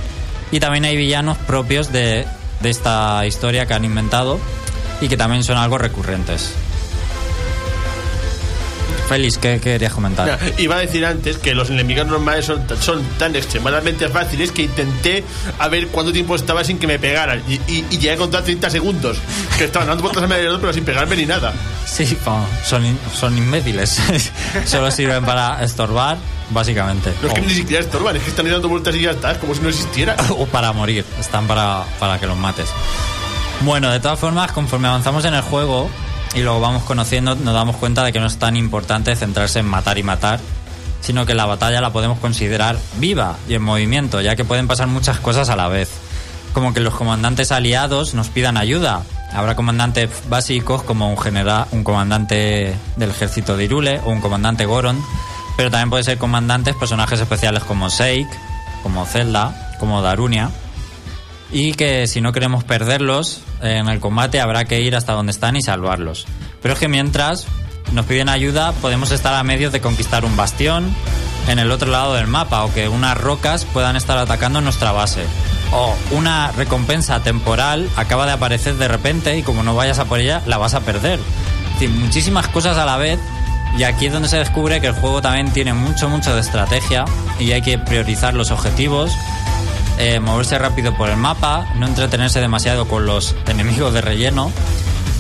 [0.51, 2.27] Y también hay villanos propios de,
[2.61, 4.39] de esta historia que han inventado
[5.01, 6.55] y que también son algo recurrentes.
[9.09, 10.25] Félix, ¿qué querías comentar?
[10.42, 14.62] Mira, Iba a decir antes que los enemigos normales son, son tan extremadamente fáciles que
[14.62, 15.23] intenté
[15.59, 17.42] a ver cuánto tiempo estaba sin que me pegaran.
[17.49, 19.19] Y, y, y llegué a contar 30 segundos.
[19.59, 21.53] Que estaban dando vueltas a alrededor, pero sin pegarme ni nada.
[21.87, 22.05] Sí,
[22.64, 24.01] son, son imbéciles.
[24.64, 26.19] Solo sirven para estorbar,
[26.51, 27.12] básicamente.
[27.23, 29.31] No es que O- ni siquiera estorban, es que están dando vueltas y ya está,
[29.33, 30.16] es como si no existiera.
[30.31, 32.66] o para morir, están para, para que los mates.
[33.61, 35.88] Bueno, de todas formas, conforme avanzamos en el juego
[36.37, 39.66] y lo vamos conociendo, nos damos cuenta de que no es tan importante centrarse en
[39.66, 40.38] matar y matar,
[41.01, 44.87] sino que la batalla la podemos considerar viva y en movimiento, ya que pueden pasar
[44.87, 45.88] muchas cosas a la vez.
[46.53, 49.03] Como que los comandantes aliados nos pidan ayuda.
[49.33, 54.66] Habrá comandantes básicos como un general, un comandante del ejército de Irule o un comandante
[54.66, 55.03] Goron,
[55.57, 58.29] pero también puede ser comandantes personajes especiales como Sheik,
[58.83, 60.51] como Zelda, como Darunia
[61.51, 65.57] y que si no queremos perderlos en el combate habrá que ir hasta donde están
[65.57, 66.27] y salvarlos.
[66.63, 67.47] Pero es que mientras
[67.93, 70.95] nos piden ayuda podemos estar a medio de conquistar un bastión
[71.49, 75.23] en el otro lado del mapa o que unas rocas puedan estar atacando nuestra base.
[75.73, 80.21] O una recompensa temporal acaba de aparecer de repente y como no vayas a por
[80.21, 81.21] ella la vas a perder.
[82.01, 83.19] Muchísimas cosas a la vez
[83.79, 87.05] y aquí es donde se descubre que el juego también tiene mucho, mucho de estrategia
[87.39, 89.13] y hay que priorizar los objetivos
[89.99, 94.53] eh, moverse rápido por el mapa, no entretenerse demasiado con los enemigos de relleno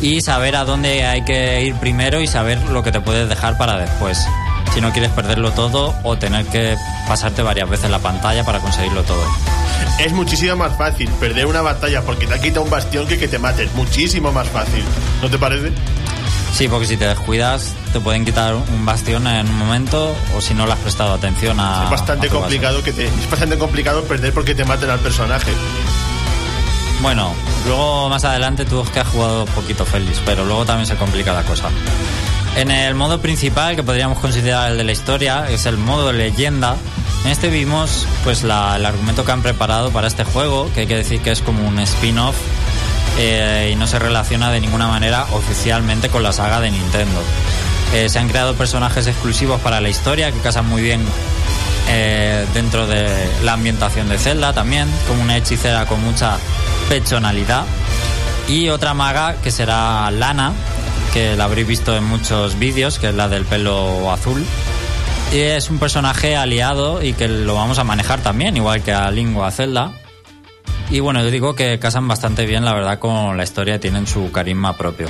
[0.00, 3.56] y saber a dónde hay que ir primero y saber lo que te puedes dejar
[3.56, 4.26] para después.
[4.74, 6.76] Si no quieres perderlo todo o tener que
[7.08, 9.24] pasarte varias veces la pantalla para conseguirlo todo.
[9.98, 13.28] Es muchísimo más fácil perder una batalla porque te ha quitado un bastión que que
[13.28, 13.70] te maten.
[13.74, 14.84] Muchísimo más fácil.
[15.22, 15.72] ¿No te parece?
[16.52, 20.52] Sí, porque si te descuidas te pueden quitar un bastión en un momento o si
[20.52, 21.84] no le has prestado atención a...
[21.84, 22.40] es bastante a tu base.
[22.50, 25.50] complicado que te, es bastante complicado perder porque te maten al personaje.
[27.00, 27.32] Bueno,
[27.66, 31.32] luego más adelante tú es que has jugado poquito Félix, pero luego también se complica
[31.32, 31.68] la cosa.
[32.56, 36.76] En el modo principal, que podríamos considerar el de la historia, es el modo leyenda.
[37.24, 40.86] En este vimos pues la- el argumento que han preparado para este juego, que hay
[40.86, 42.36] que decir que es como un spin-off
[43.18, 47.20] eh, y no se relaciona de ninguna manera oficialmente con la saga de Nintendo.
[47.94, 51.00] Eh, se han creado personajes exclusivos para la historia que casan muy bien
[51.88, 53.08] eh, dentro de
[53.44, 56.36] la ambientación de Zelda también, como una hechicera con mucha
[56.88, 57.64] personalidad.
[58.48, 60.52] Y otra maga que será Lana,
[61.12, 64.44] que la habréis visto en muchos vídeos, que es la del pelo azul.
[65.32, 69.10] Y es un personaje aliado y que lo vamos a manejar también, igual que a
[69.10, 69.92] Link o a Zelda.
[70.90, 74.30] Y bueno, yo digo que casan bastante bien, la verdad, con la historia, tienen su
[74.30, 75.08] carisma propio.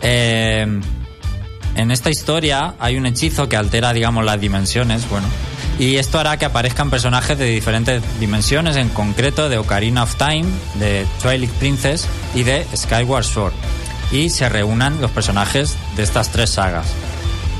[0.00, 0.80] Eh,
[1.74, 5.26] en esta historia hay un hechizo que altera, digamos, las dimensiones, bueno.
[5.78, 10.44] Y esto hará que aparezcan personajes de diferentes dimensiones, en concreto de Ocarina of Time,
[10.74, 13.54] de Twilight Princess y de Skyward Sword.
[14.12, 16.86] Y se reúnan los personajes de estas tres sagas.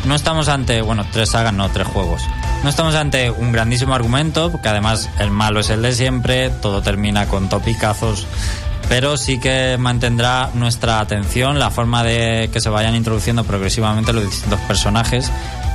[0.05, 2.23] No estamos ante, bueno, tres sagas, no, tres juegos.
[2.63, 6.83] No estamos ante un grandísimo argumento, porque además el malo es el de siempre, todo
[6.83, 8.27] termina con topicazos,
[8.89, 14.25] pero sí que mantendrá nuestra atención la forma de que se vayan introduciendo progresivamente los
[14.25, 15.31] distintos personajes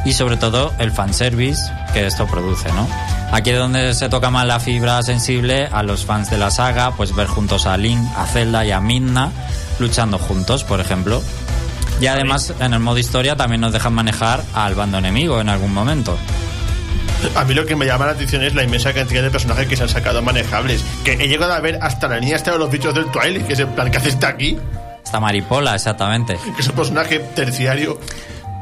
[0.06, 1.62] y sobre todo el fanservice
[1.94, 2.88] que esto produce, ¿no?
[3.32, 6.96] Aquí es donde se toca más la fibra sensible a los fans de la saga,
[6.96, 9.32] pues ver juntos a Link, a Zelda y a Midna
[9.80, 11.22] luchando juntos, por ejemplo.
[12.00, 15.74] Y además en el modo historia también nos dejan manejar al bando enemigo en algún
[15.74, 16.18] momento.
[17.36, 19.76] A mí lo que me llama la atención es la inmensa cantidad de personajes que
[19.76, 20.84] se han sacado manejables.
[21.04, 23.54] Que he llegado a ver hasta la niña hasta de los bichos del Twilight, que
[23.54, 24.58] es en plan, ¿qué hace está aquí?
[25.04, 26.38] Esta maripola, exactamente.
[26.56, 28.00] Que es un personaje terciario.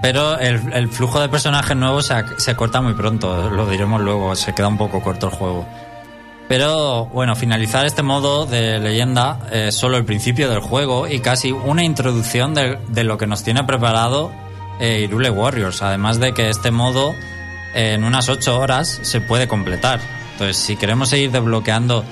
[0.01, 4.53] Pero el, el flujo de personajes nuevos se, corta muy pronto, lo diremos luego, se
[4.53, 5.67] queda un poco corto el juego.
[6.47, 11.51] Pero bueno, finalizar este modo de leyenda es solo el principio del juego y casi
[11.51, 14.31] una introducción de, de lo que nos tiene preparado
[14.79, 15.81] eh, Irule Warriors.
[15.81, 17.15] Además de que este modo eh,
[17.75, 19.99] en unas 8 horas se puede completar.
[20.31, 22.03] Entonces, si queremos seguir desbloqueando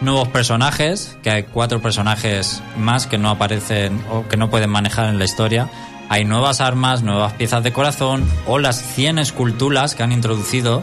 [0.00, 5.08] nuevos personajes, que hay cuatro personajes más que no aparecen o que no pueden manejar
[5.08, 5.68] en la historia,
[6.08, 10.82] hay nuevas armas, nuevas piezas de corazón o las 100 esculturas que han introducido,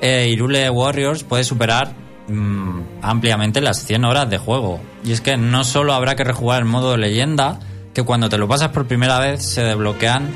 [0.00, 1.92] eh, Irule Warriors puede superar
[2.28, 4.80] mm, ampliamente las 100 horas de juego.
[5.04, 7.58] Y es que no solo habrá que rejugar el modo de leyenda,
[7.92, 10.28] que cuando te lo pasas por primera vez se desbloquean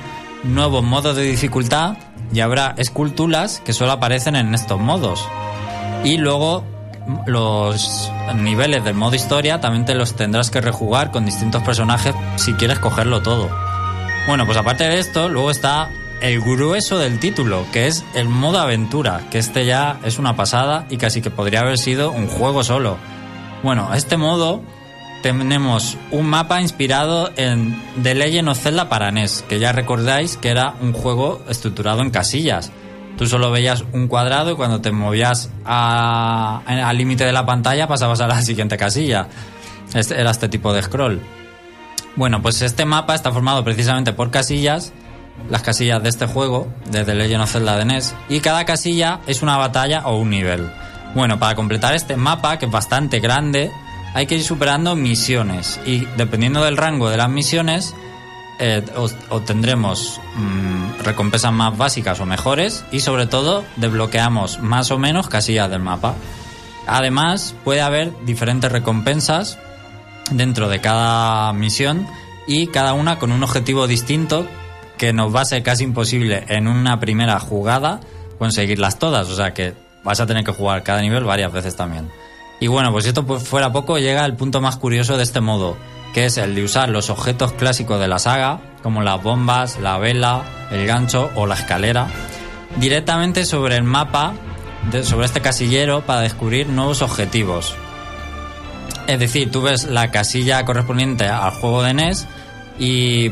[0.43, 1.97] nuevos modos de dificultad
[2.33, 5.27] y habrá esculturas que solo aparecen en estos modos.
[6.05, 6.65] Y luego
[7.27, 12.55] los niveles del modo historia también te los tendrás que rejugar con distintos personajes si
[12.55, 13.51] quieres cogerlo todo.
[14.27, 18.61] Bueno, pues aparte de esto, luego está el grueso del título, que es el modo
[18.61, 22.63] aventura, que este ya es una pasada y casi que podría haber sido un juego
[22.63, 22.97] solo.
[23.65, 24.63] Bueno, este modo
[25.23, 30.51] tenemos un mapa inspirado en The Legend of Zelda para NES, que ya recordáis que
[30.51, 32.73] era un juego estructurado en casillas.
[33.17, 38.21] Tú solo veías un cuadrado y cuando te movías al límite de la pantalla pasabas
[38.21, 39.29] a la siguiente casilla.
[39.95, 41.21] Este- era este tipo de scroll.
[42.17, 44.93] Bueno, pues este mapa está formado precisamente por casillas,
[45.49, 49.21] las casillas de este juego, de The Legend of Zelda de NES, y cada casilla
[49.27, 50.71] es una batalla o un nivel.
[51.15, 53.71] Bueno, para completar este mapa, que es bastante grande,
[54.15, 57.95] hay que ir superando misiones, y dependiendo del rango de las misiones,
[58.59, 64.99] eh, os- obtendremos mm, recompensas más básicas o mejores, y sobre todo desbloqueamos más o
[64.99, 66.15] menos casillas del mapa.
[66.87, 69.59] Además, puede haber diferentes recompensas
[70.31, 72.07] dentro de cada misión
[72.47, 74.47] y cada una con un objetivo distinto
[74.99, 78.01] que nos va a ser casi imposible en una primera jugada
[78.39, 79.29] conseguirlas todas.
[79.29, 82.11] O sea que vas a tener que jugar cada nivel varias veces también.
[82.63, 85.77] Y bueno, pues esto fuera poco, llega el punto más curioso de este modo,
[86.15, 89.99] que es el de usar los objetos clásicos de la saga, como las bombas, la
[89.99, 92.07] vela, el gancho o la escalera,
[92.77, 94.35] directamente sobre el mapa,
[95.03, 97.75] sobre este casillero, para descubrir nuevos objetivos.
[99.09, 102.29] Es decir, tú ves la casilla correspondiente al juego de NES
[102.79, 103.31] y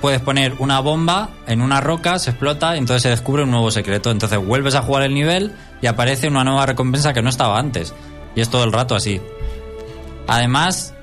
[0.00, 3.72] puedes poner una bomba en una roca, se explota y entonces se descubre un nuevo
[3.72, 4.12] secreto.
[4.12, 7.92] Entonces vuelves a jugar el nivel y aparece una nueva recompensa que no estaba antes.
[8.34, 9.20] Y es todo el rato así.
[10.26, 10.94] Además,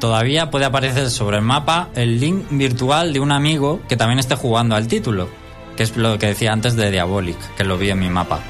[0.00, 4.34] todavía puede aparecer sobre el mapa el link virtual de un amigo que también esté
[4.34, 5.28] jugando al título,
[5.76, 8.40] que es lo que decía antes de Diabolic, que lo vi en mi mapa.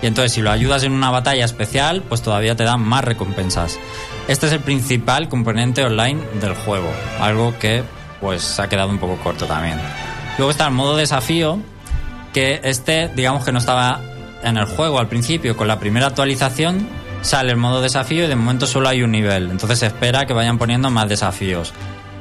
[0.00, 3.78] Y entonces si lo ayudas en una batalla especial, pues todavía te dan más recompensas.
[4.28, 6.88] Este es el principal componente online del juego,
[7.20, 7.82] algo que
[8.20, 9.80] pues ha quedado un poco corto también.
[10.36, 11.58] Luego está el modo desafío,
[12.32, 14.00] que este digamos que no estaba
[14.44, 16.86] en el juego al principio, con la primera actualización
[17.22, 20.32] sale el modo desafío y de momento solo hay un nivel, entonces se espera que
[20.32, 21.72] vayan poniendo más desafíos.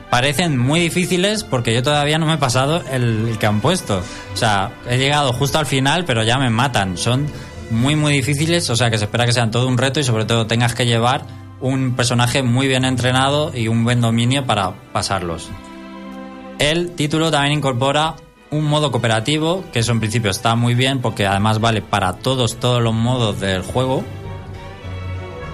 [0.10, 4.02] Parecen muy difíciles porque yo todavía no me he pasado el, que han puesto.
[4.34, 6.98] O sea, he llegado justo al final, pero ya me matan.
[6.98, 7.28] Son
[7.72, 10.24] muy, muy difíciles, o sea que se espera que sean todo un reto y sobre
[10.24, 11.26] todo tengas que llevar
[11.60, 15.50] un personaje muy bien entrenado y un buen dominio para pasarlos.
[16.60, 18.16] El título también incorpora
[18.50, 22.58] un modo cooperativo, que eso en principio está muy bien porque además vale para todos,
[22.58, 24.04] todos los modos del juego,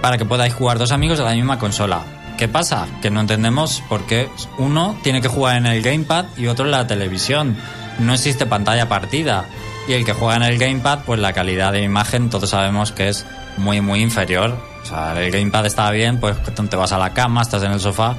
[0.04, 2.02] para que podáis jugar dos amigos de la misma consola.
[2.36, 2.86] ¿Qué pasa?
[3.00, 4.28] Que no entendemos por qué
[4.58, 7.56] uno tiene que jugar en el gamepad y otro en la televisión.
[8.00, 9.46] No existe pantalla partida.
[9.88, 13.08] Y el que juega en el gamepad, pues la calidad de imagen todos sabemos que
[13.08, 13.24] es
[13.56, 14.58] muy, muy inferior.
[14.82, 17.80] O sea, el gamepad está bien, pues te vas a la cama, estás en el
[17.80, 18.14] sofá,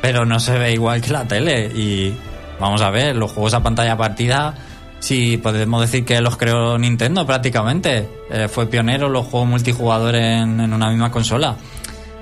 [0.00, 1.66] pero no se ve igual que la tele.
[1.66, 2.16] Y
[2.58, 4.54] vamos a ver, los juegos a pantalla partida,
[4.98, 8.08] si podemos decir que los creó Nintendo prácticamente.
[8.30, 11.56] Eh, fue pionero los juegos multijugador en, en una misma consola.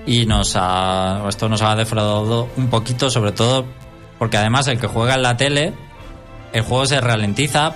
[0.06, 3.66] Y nos ha, esto nos ha defraudado un poquito, sobre todo
[4.18, 5.72] porque además el que juega en la tele,
[6.52, 7.74] el juego se ralentiza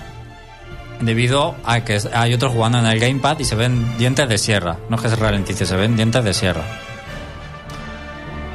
[1.01, 4.77] debido a que hay otros jugando en el gamepad y se ven dientes de sierra.
[4.89, 6.63] No es que se ralentice, se ven dientes de sierra.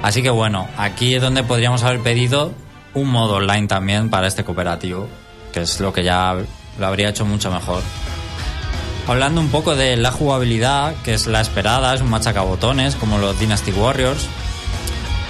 [0.02, 2.52] Así que bueno, aquí es donde podríamos haber pedido
[2.92, 5.08] un modo online también para este cooperativo,
[5.54, 6.36] que es lo que ya
[6.80, 7.80] lo habría hecho mucho mejor.
[9.06, 13.38] Hablando un poco de la jugabilidad, que es la esperada, es un machacabotones como los
[13.38, 14.26] Dynasty Warriors,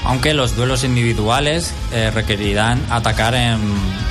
[0.04, 3.60] aunque los duelos individuales eh, requerirán atacar en,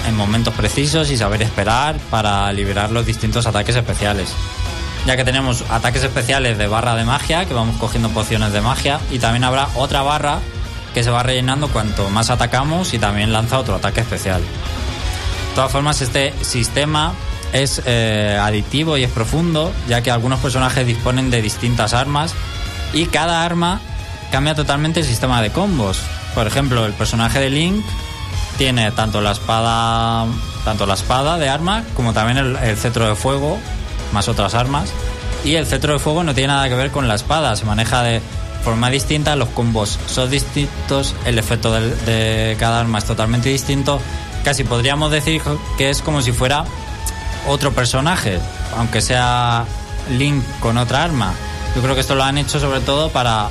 [0.07, 4.29] en momentos precisos y saber esperar para liberar los distintos ataques especiales.
[5.07, 8.99] Ya que tenemos ataques especiales de barra de magia, que vamos cogiendo pociones de magia,
[9.11, 10.39] y también habrá otra barra
[10.93, 14.43] que se va rellenando cuanto más atacamos y también lanza otro ataque especial.
[15.53, 17.13] De todas formas, este sistema
[17.53, 22.33] es eh, adictivo y es profundo, ya que algunos personajes disponen de distintas armas
[22.91, 23.79] y cada arma
[24.31, 25.99] cambia totalmente el sistema de combos.
[26.33, 27.85] Por ejemplo, el personaje de Link
[28.57, 30.25] tiene tanto la espada,
[30.65, 33.59] tanto la espada de arma como también el, el cetro de fuego,
[34.11, 34.91] más otras armas.
[35.45, 38.01] Y el cetro de fuego no tiene nada que ver con la espada, se maneja
[38.01, 38.23] de
[38.63, 44.01] forma distinta, los combos son distintos, el efecto de cada arma es totalmente distinto.
[44.43, 45.41] Casi podríamos decir
[45.77, 46.65] que es como si fuera
[47.47, 48.39] otro personaje,
[48.77, 49.65] aunque sea
[50.09, 51.33] Link con otra arma.
[51.75, 53.49] Yo creo que esto lo han hecho sobre todo para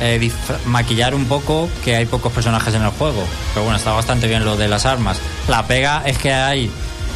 [0.00, 0.30] eh,
[0.66, 3.24] maquillar un poco que hay pocos personajes en el juego.
[3.52, 5.18] Pero bueno, está bastante bien lo de las armas.
[5.48, 6.70] La pega es que hay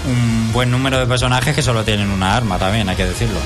[0.07, 3.39] un buen número de personajes que solo tienen una arma también, hay que decirlo.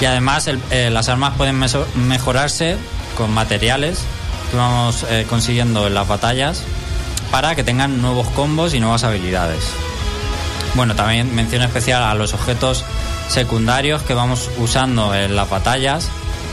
[0.00, 1.62] Y además eh, las armas pueden
[1.94, 2.76] mejorarse
[3.16, 4.00] con materiales
[4.50, 6.64] que vamos eh, consiguiendo en las batallas
[7.30, 9.64] para que tengan nuevos combos y nuevas habilidades.
[10.74, 12.84] Bueno, también mención especial a los objetos
[13.28, 16.08] secundarios que vamos usando en las batallas,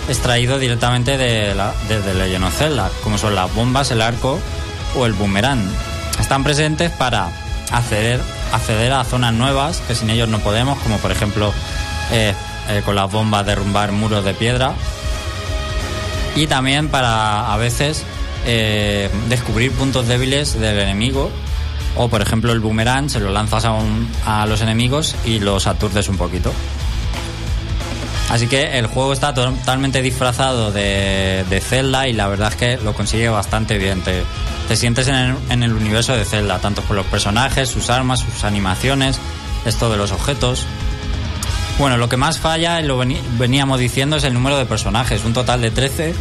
[0.10, 2.46] extraídos directamente de la, desde Legend
[3.04, 4.40] como son las bombas, el arco
[4.96, 5.64] o el boomerang.
[6.20, 7.30] Están presentes para
[7.72, 8.22] acceder,
[8.52, 11.54] acceder a zonas nuevas que sin ellos no podemos, como por ejemplo
[12.12, 12.34] eh,
[12.70, 14.74] eh, con las bombas derrumbar muros de piedra.
[16.36, 18.04] Y también para a veces
[18.48, 21.30] eh, descubrir puntos débiles del enemigo.
[21.96, 23.76] O por ejemplo el boomerang se lo lanzas a,
[24.26, 26.52] a los enemigos y los aturdes un poquito.
[28.30, 32.78] Así que el juego está totalmente disfrazado de, de Zelda y la verdad es que
[32.84, 34.02] lo consigue bastante bien.
[34.02, 34.24] Te,
[34.68, 38.20] te sientes en el, en el universo de Zelda, tanto por los personajes, sus armas,
[38.20, 39.20] sus animaciones,
[39.66, 40.66] esto de los objetos.
[41.80, 45.62] Bueno, lo que más falla, lo veníamos diciendo, es el número de personajes, un total
[45.62, 46.14] de 13.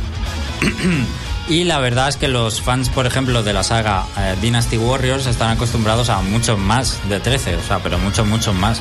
[1.49, 5.27] y la verdad es que los fans, por ejemplo, de la saga eh, Dynasty Warriors
[5.27, 8.81] están acostumbrados a muchos más de 13, o sea, pero muchos, muchos más.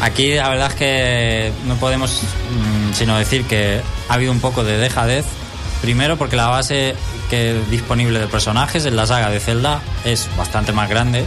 [0.00, 4.64] Aquí la verdad es que no podemos mm, sino decir que ha habido un poco
[4.64, 5.26] de dejadez.
[5.82, 6.94] Primero porque la base
[7.28, 11.26] que disponible de personajes en la saga de Zelda es bastante más grande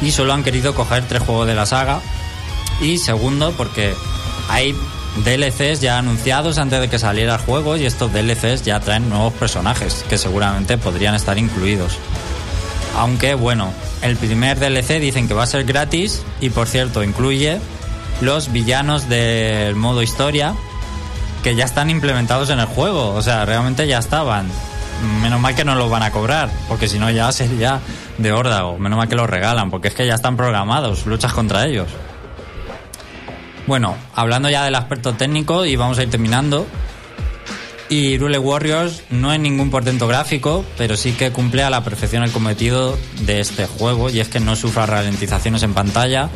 [0.00, 2.00] y solo han querido coger tres juegos de la saga.
[2.80, 3.94] Y segundo porque
[4.48, 4.74] hay
[5.16, 9.32] DLCs ya anunciados antes de que saliera el juego y estos DLCs ya traen nuevos
[9.34, 11.98] personajes que seguramente podrían estar incluidos.
[12.96, 17.58] Aunque bueno, el primer DLC dicen que va a ser gratis y por cierto incluye
[18.20, 20.54] los villanos del modo historia
[21.42, 24.46] que ya están implementados en el juego, o sea, realmente ya estaban.
[25.20, 27.80] Menos mal que no los van a cobrar, porque si no ya sería
[28.18, 28.78] de órdago.
[28.78, 31.88] Menos mal que los regalan, porque es que ya están programados, luchas contra ellos.
[33.72, 36.66] Bueno, hablando ya del aspecto técnico y vamos a ir terminando.
[37.88, 42.22] Y Rule Warriors no es ningún portento gráfico, pero sí que cumple a la perfección
[42.22, 46.28] el cometido de este juego y es que no sufra ralentizaciones en pantalla,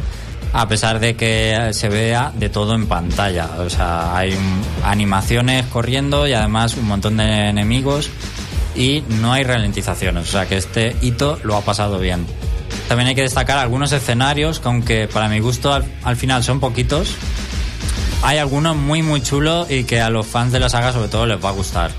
[0.55, 3.51] a pesar de que se vea de todo en pantalla.
[3.59, 4.35] O sea, hay
[4.83, 8.09] animaciones corriendo y además un montón de enemigos
[8.75, 10.27] y no hay ralentizaciones.
[10.27, 12.25] O sea que este hito lo ha pasado bien.
[12.89, 16.61] También hay que destacar algunos escenarios que aunque para mi gusto al, al final son
[16.61, 17.15] poquitos,
[18.23, 21.27] hay algunos muy muy chulos y que a los fans de la saga sobre todo
[21.27, 21.91] les va a gustar.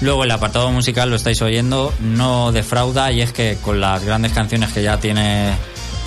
[0.00, 4.32] Luego el apartado musical lo estáis oyendo, no defrauda y es que con las grandes
[4.32, 5.52] canciones que ya tiene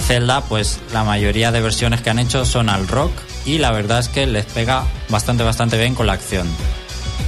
[0.08, 3.12] Zelda, pues la mayoría de versiones que han hecho son al rock
[3.46, 6.48] y la verdad es que les pega bastante bastante bien con la acción.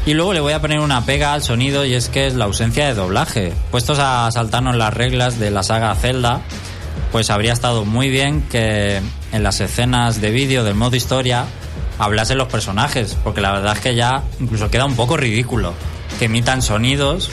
[0.06, 2.45] Y luego le voy a poner una pega al sonido y es que es la
[2.45, 3.53] ausencia de doblaje.
[3.72, 6.41] Puestos a saltarnos las reglas de la saga Zelda,
[7.12, 9.01] pues habría estado muy bien que
[9.32, 11.45] en las escenas de vídeo del modo historia
[11.97, 15.74] hablasen los personajes, porque la verdad es que ya incluso queda un poco ridículo
[16.20, 17.32] que emitan sonidos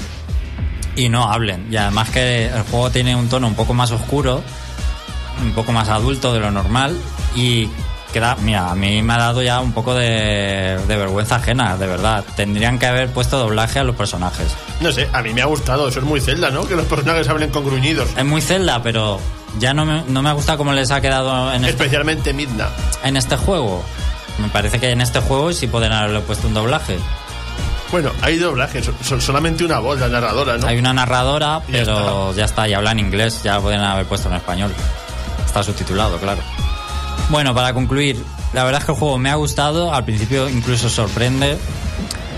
[0.96, 1.68] y no hablen.
[1.70, 4.42] Y además que el juego tiene un tono un poco más oscuro,
[5.42, 6.96] un poco más adulto de lo normal
[7.34, 7.68] y
[8.12, 11.86] queda, mira, a mí me ha dado ya un poco de, de vergüenza ajena, de
[11.86, 12.24] verdad.
[12.36, 14.54] Tendrían que haber puesto doblaje a los personajes.
[14.80, 15.88] No sé, a mí me ha gustado.
[15.88, 16.64] Eso es muy Zelda, ¿no?
[16.66, 18.08] Que los personajes hablen con gruñidos.
[18.16, 19.18] Es muy Zelda, pero
[19.58, 22.68] ya no me, no me gusta cómo les ha quedado en este, Especialmente Midna.
[23.02, 23.82] en este juego.
[24.38, 26.98] Me parece que en este juego sí pueden haberle puesto un doblaje.
[27.90, 28.90] Bueno, hay doblajes.
[29.02, 30.66] Son solamente una voz, la narradora, ¿no?
[30.66, 34.06] Hay una narradora, ya pero ya está, y habla en inglés, ya lo pueden haber
[34.06, 34.72] puesto en español.
[35.44, 36.40] Está subtitulado, claro.
[37.30, 38.16] Bueno, para concluir,
[38.52, 41.56] la verdad es que el juego me ha gustado, al principio incluso sorprende.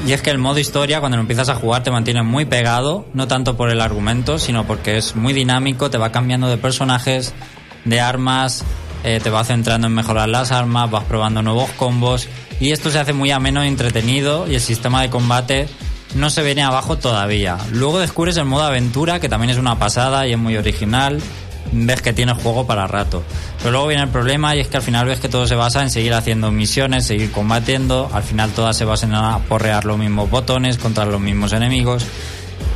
[0.07, 3.07] Y es que el modo historia, cuando lo empiezas a jugar, te mantiene muy pegado,
[3.15, 7.33] no tanto por el argumento, sino porque es muy dinámico, te va cambiando de personajes,
[7.87, 8.65] de armas,
[9.03, 12.29] eh, te va centrando en mejorar las armas, vas probando nuevos combos,
[12.61, 15.69] y esto se hace muy ameno y entretenido, y el sistema de combate
[16.15, 17.59] no se viene abajo todavía.
[17.73, 21.21] Luego descubres el modo aventura, que también es una pasada y es muy original.
[21.73, 23.23] Ves que tiene juego para rato.
[23.59, 25.83] Pero luego viene el problema y es que al final ves que todo se basa
[25.83, 28.11] en seguir haciendo misiones, seguir combatiendo.
[28.13, 32.07] Al final todas se basan en aporrear los mismos botones contra los mismos enemigos.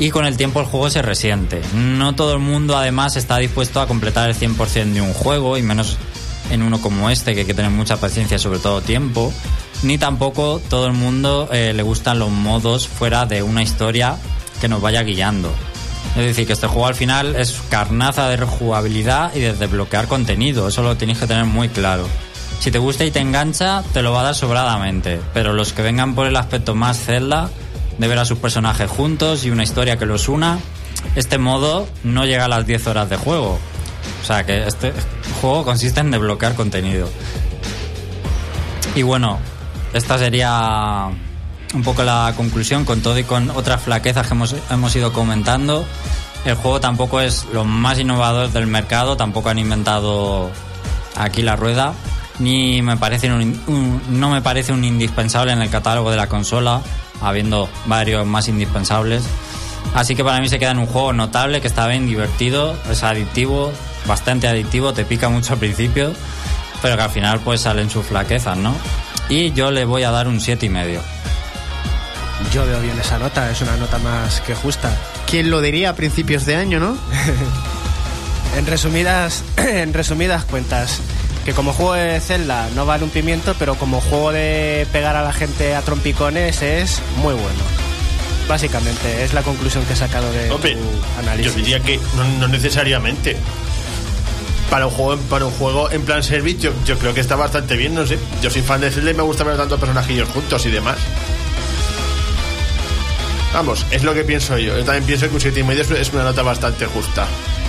[0.00, 1.60] Y con el tiempo el juego se resiente.
[1.74, 5.62] No todo el mundo además está dispuesto a completar el 100% de un juego y
[5.62, 5.98] menos
[6.50, 9.32] en uno como este que hay que tener mucha paciencia sobre todo tiempo.
[9.82, 14.16] Ni tampoco todo el mundo eh, le gustan los modos fuera de una historia
[14.60, 15.52] que nos vaya guiando.
[16.18, 20.66] Es decir, que este juego al final es carnaza de rejugabilidad y de desbloquear contenido.
[20.66, 22.08] Eso lo tenéis que tener muy claro.
[22.58, 25.20] Si te gusta y te engancha, te lo va a dar sobradamente.
[25.32, 27.50] Pero los que vengan por el aspecto más Zelda,
[27.98, 30.58] de ver a sus personajes juntos y una historia que los una,
[31.14, 33.56] este modo no llega a las 10 horas de juego.
[34.20, 34.92] O sea que este
[35.40, 37.08] juego consiste en desbloquear contenido.
[38.96, 39.38] Y bueno,
[39.92, 41.10] esta sería
[41.74, 45.84] un poco la conclusión con todo y con otras flaquezas que hemos, hemos ido comentando.
[46.44, 50.50] El juego tampoco es lo más innovador del mercado, tampoco han inventado
[51.16, 51.92] aquí la rueda,
[52.38, 56.28] ni me parece un- un- no me parece un indispensable en el catálogo de la
[56.28, 56.80] consola,
[57.20, 59.24] habiendo varios más indispensables.
[59.94, 63.02] Así que para mí se queda en un juego notable, que está bien divertido, es
[63.02, 63.72] adictivo,
[64.06, 66.12] bastante adictivo, te pica mucho al principio,
[66.80, 68.74] pero que al final pues salen sus flaquezas, ¿no?
[69.28, 71.00] Y yo le voy a dar un siete y medio.
[72.52, 74.90] Yo veo bien esa nota, es una nota más que justa.
[75.26, 76.96] ¿Quién lo diría a principios de año, no?
[78.56, 81.00] En resumidas, en resumidas cuentas,
[81.44, 85.22] que como juego de Zelda no vale un pimiento, pero como juego de pegar a
[85.22, 87.60] la gente a trompicones es muy bueno.
[88.48, 91.54] Básicamente, es la conclusión que he sacado de Hombre, tu yo análisis.
[91.54, 93.36] diría que no, no necesariamente.
[94.70, 97.76] Para un juego, para un juego en plan service, yo, yo creo que está bastante
[97.76, 98.18] bien, no sé.
[98.42, 100.96] Yo soy fan de Zelda y me gusta ver tantos personajillos juntos y demás.
[103.52, 104.76] Vamos, es lo que pienso yo.
[104.76, 107.26] Yo también pienso que un 7,5 es, es una nota bastante justa.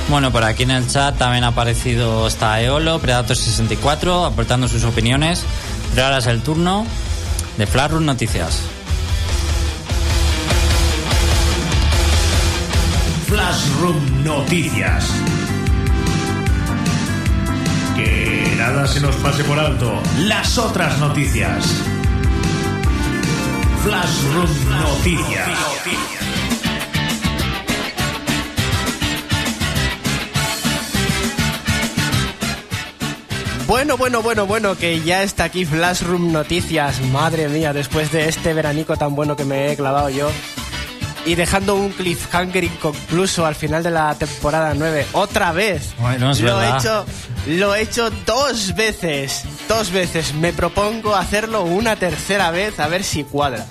[0.10, 5.44] Bueno, por aquí en el chat también ha aparecido está Eolo, Predator64, aportando sus opiniones.
[5.94, 6.86] Pero ahora es el turno
[7.58, 8.62] de Flashroom Noticias.
[13.28, 15.06] Flashroom Noticias.
[17.96, 20.02] Que nada se nos pase por alto.
[20.20, 21.99] Las otras noticias.
[23.84, 25.50] Flashroom Noticias.
[33.68, 37.00] Bueno, bueno, bueno, bueno, que ya está aquí Flashroom Noticias.
[37.12, 40.30] Madre mía, después de este veranico tan bueno que me he clavado yo.
[41.26, 45.08] Y dejando un cliffhanger inconcluso al final de la temporada 9.
[45.14, 45.94] Otra vez.
[46.00, 47.06] Bueno, es lo he hecho,
[47.48, 49.46] lo he hecho dos veces.
[49.70, 50.34] Dos veces.
[50.34, 53.68] Me propongo hacerlo una tercera vez a ver si cuadra.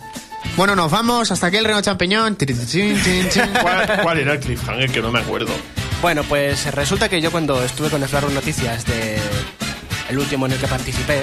[0.56, 1.32] Bueno, nos vamos.
[1.32, 2.36] Hasta aquí el Reno Champiñón.
[3.60, 4.92] ¿Cuál, cuál era el cliffhanger?
[4.92, 5.52] Que no me acuerdo.
[6.00, 9.18] Bueno, pues resulta que yo cuando estuve con el Flashroom Noticias de
[10.08, 11.20] el último en el que participé,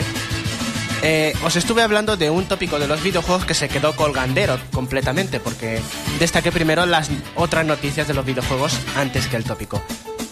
[1.03, 5.39] eh, os estuve hablando de un tópico de los videojuegos que se quedó colgandero completamente,
[5.39, 5.79] porque
[6.19, 9.81] destaqué primero las otras noticias de los videojuegos antes que el tópico.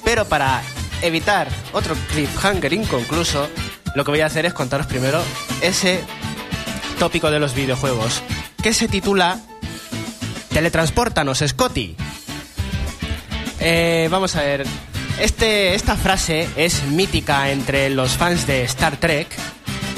[0.03, 0.61] Pero para
[1.03, 3.49] evitar otro cliffhanger inconcluso,
[3.95, 5.21] lo que voy a hacer es contaros primero
[5.61, 6.03] ese
[6.99, 8.21] tópico de los videojuegos,
[8.61, 9.39] que se titula
[10.49, 11.95] Teletransportanos, Scotty.
[13.59, 14.65] Eh, vamos a ver.
[15.19, 19.27] Este, esta frase es mítica entre los fans de Star Trek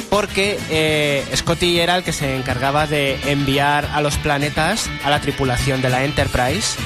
[0.09, 5.19] porque eh, Scotty era el que se encargaba de enviar a los planetas a la
[5.19, 6.77] tripulación de la Enterprise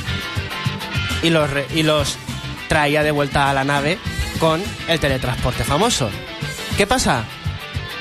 [1.21, 2.17] y los, y los
[2.69, 3.97] traía de vuelta a la nave
[4.39, 6.09] con el teletransporte famoso.
[6.77, 7.25] ¿Qué pasa?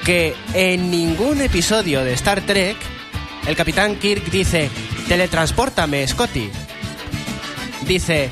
[0.04, 2.76] Que en ningún episodio de Star Trek
[3.48, 4.70] el capitán Kirk dice,
[5.08, 6.50] teletranspórtame, Scotty
[7.86, 8.30] dice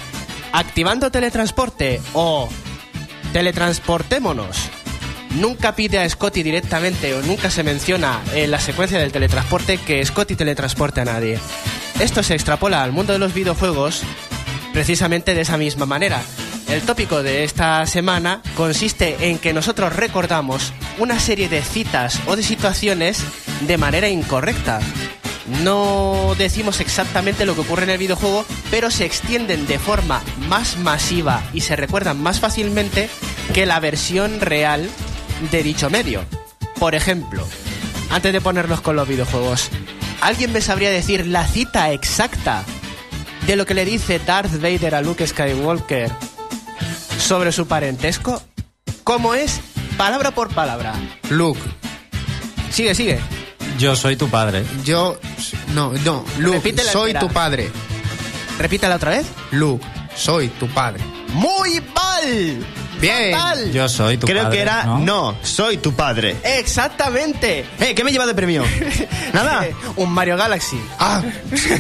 [0.53, 2.49] activando teletransporte o
[3.33, 4.71] teletransportémonos.
[5.37, 10.05] Nunca pide a Scotty directamente o nunca se menciona en la secuencia del teletransporte que
[10.05, 11.39] Scotty teletransporte a nadie.
[12.01, 14.03] Esto se extrapola al mundo de los videojuegos
[14.77, 16.21] precisamente de esa misma manera.
[16.69, 22.37] El tópico de esta semana consiste en que nosotros recordamos una serie de citas o
[22.37, 23.25] de situaciones
[23.67, 24.81] de manera incorrecta.
[25.65, 30.77] No decimos exactamente lo que ocurre en el videojuego, pero se extienden de forma más
[30.77, 33.09] masiva y se recuerdan más fácilmente
[33.55, 34.91] que la versión real
[35.51, 36.23] de dicho medio.
[36.79, 37.49] Por ejemplo,
[38.11, 39.71] antes de ponernos con los videojuegos,
[40.21, 42.67] ¿alguien me sabría decir la cita exacta
[43.47, 46.11] de lo que le dice Darth Vader a Luke Skywalker
[47.19, 48.43] sobre su parentesco?
[49.05, 49.61] ¿Cómo es?
[49.97, 50.93] Palabra por palabra.
[51.31, 51.61] Luke,
[52.71, 53.19] Sigue, sigue.
[53.79, 54.65] Yo soy tu padre.
[54.85, 55.19] yo.
[55.75, 56.25] No, no.
[56.39, 57.21] Luke, Repítela soy entera.
[57.27, 57.71] tu padre.
[58.59, 59.27] Repítala otra vez.
[59.53, 59.85] Luke,
[60.15, 61.03] soy tu padre.
[61.35, 62.67] ¡Muy mal!
[63.01, 63.33] Bien.
[63.33, 63.73] ¡Fatal!
[63.73, 64.57] Yo soy tu Creo padre.
[64.57, 65.37] que era ¿no?
[65.43, 66.37] soy tu padre.
[66.45, 67.65] ¡Exactamente!
[67.81, 68.65] Eh, ¿qué me lleva de premio?
[69.33, 69.67] ¿Nada?
[69.97, 70.81] Un Mario Galaxy.
[70.99, 71.23] Ah,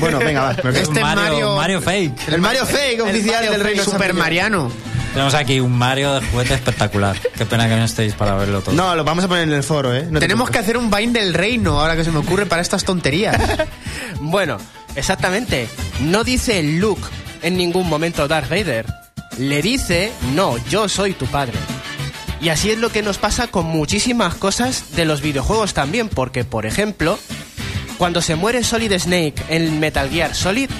[0.01, 0.51] Bueno, venga, va.
[0.71, 2.29] Este Un Mario, Mario- Mario Fake.
[2.29, 4.15] El Mario Fake oficial Mario del Reino Super.
[4.15, 4.71] Mariano.
[5.13, 7.17] Tenemos aquí un Mario de juguete espectacular.
[7.39, 8.75] Qué pena que no estéis para verlo todo.
[8.75, 10.03] No, lo vamos a poner en el foro, ¿eh?
[10.11, 12.61] No te Tenemos que hacer un Vine del reino, ahora que se me ocurre para
[12.63, 13.37] estas tonterías.
[14.21, 14.57] Bueno,
[14.95, 15.69] exactamente.
[16.01, 17.03] No dice Luke
[17.43, 18.87] en ningún momento Darth Vader.
[19.39, 21.59] Le dice, no, yo soy tu padre.
[22.41, 26.45] Y así es lo que nos pasa con muchísimas cosas de los videojuegos también, porque,
[26.45, 27.19] por ejemplo,
[27.99, 30.71] cuando se muere Solid Snake en Metal Gear Solid,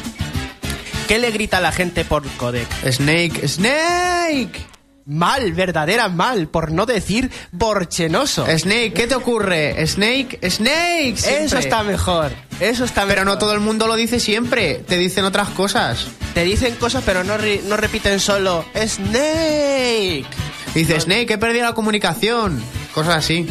[1.09, 2.69] ¿qué le grita a la gente por codec?
[2.91, 4.76] Snake, Snake.
[5.07, 8.47] Mal, verdadera mal, por no decir borchenoso.
[8.47, 9.87] Snake, ¿qué te ocurre?
[9.87, 11.15] Snake, Snake.
[11.17, 11.45] siempre.
[11.45, 12.33] Eso está mejor.
[12.61, 13.27] Eso está Pero mejor.
[13.27, 14.75] no todo el mundo lo dice siempre.
[14.87, 16.07] Te dicen otras cosas.
[16.35, 20.27] Te dicen cosas, pero no, no repiten solo Snake.
[20.75, 22.63] Dice Snake, he perdido la comunicación.
[22.93, 23.47] Cosas así.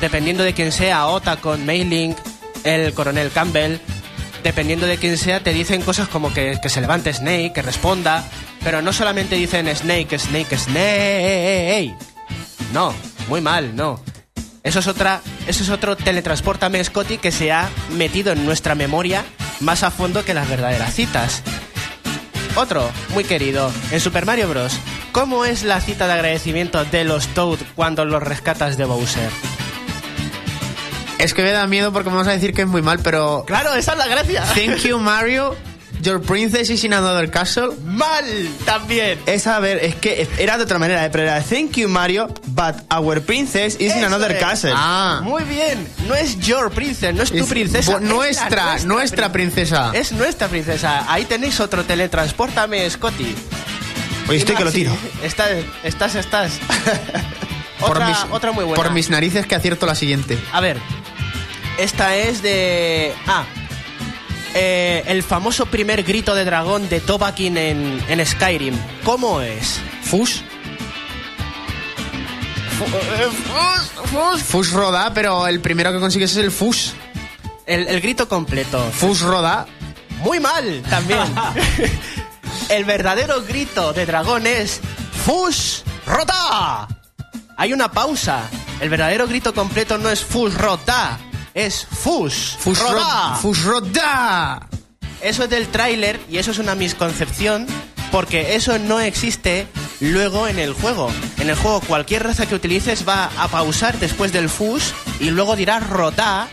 [0.00, 2.14] Dependiendo de quién sea, Ota con Mailing,
[2.64, 3.78] el coronel Campbell,
[4.42, 8.28] dependiendo de quién sea, te dicen cosas como que, que se levante Snake, que responda,
[8.64, 11.94] pero no solamente dicen Snake, Snake, Snake.
[12.72, 12.92] No,
[13.28, 14.00] muy mal, no.
[14.62, 19.24] Eso es otra, eso es otro teletransportame Scotty que se ha metido en nuestra memoria
[19.60, 21.42] más a fondo que las verdaderas citas.
[22.56, 24.78] Otro, muy querido, en Super Mario Bros.
[25.12, 29.30] ¿Cómo es la cita de agradecimiento de los Toad cuando los rescatas de Bowser?
[31.18, 33.44] Es que me da miedo porque vamos a decir que es muy mal, pero.
[33.46, 34.44] Claro, esa es la gracia.
[34.54, 35.56] Thank you, Mario.
[36.04, 37.70] Your princess is in another castle.
[37.82, 38.24] Mal
[38.66, 39.18] también.
[39.24, 42.28] Esa, a ver, es que era de otra manera, eh, pero era Thank you, Mario,
[42.48, 44.38] but our princess is in another es.
[44.38, 44.72] castle.
[44.74, 45.20] Ah.
[45.22, 45.88] Muy bien.
[46.06, 47.94] No es your princess, no es tu Es princesa.
[47.94, 49.92] es nuestra, nuestra princesa.
[49.94, 51.10] Es nuestra princesa.
[51.10, 53.34] Ahí tenéis otro teletransportame, Scotty.
[54.28, 54.94] Oye, estoy que lo tiro.
[55.22, 55.50] Estás,
[55.84, 56.52] estás, estás.
[57.80, 58.82] Otra, mis, otra muy buena.
[58.82, 60.38] Por mis narices que acierto la siguiente.
[60.52, 60.78] A ver,
[61.78, 63.12] esta es de...
[63.26, 63.44] Ah,
[64.54, 68.76] eh, el famoso primer grito de dragón de Tobakin en, en Skyrim.
[69.04, 69.80] ¿Cómo es?
[70.02, 70.42] Fus.
[74.46, 76.94] Fus roda, pero el primero que consigues es el Fus.
[77.66, 78.82] El, el grito completo.
[78.92, 79.66] Fus roda.
[80.22, 81.20] Muy mal, también.
[82.68, 84.80] el verdadero grito de dragón es
[85.24, 86.88] Fus Rota.
[87.56, 88.48] Hay una pausa.
[88.80, 91.18] El verdadero grito completo no es Fus Rota,
[91.54, 92.92] es Fus, Fus Roda.
[92.92, 93.34] roda.
[93.36, 94.68] Fus roda.
[95.22, 97.66] Eso es del tráiler y eso es una misconcepción
[98.10, 99.66] porque eso no existe
[100.00, 101.10] luego en el juego.
[101.38, 105.56] En el juego cualquier raza que utilices va a pausar después del Fus y luego
[105.56, 106.48] dirá Rota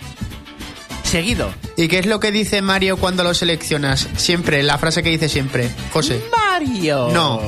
[1.03, 1.53] seguido.
[1.75, 4.07] ¿Y qué es lo que dice Mario cuando lo seleccionas?
[4.15, 5.69] Siempre, la frase que dice siempre.
[5.91, 6.23] José.
[6.31, 7.09] Mario.
[7.11, 7.41] No.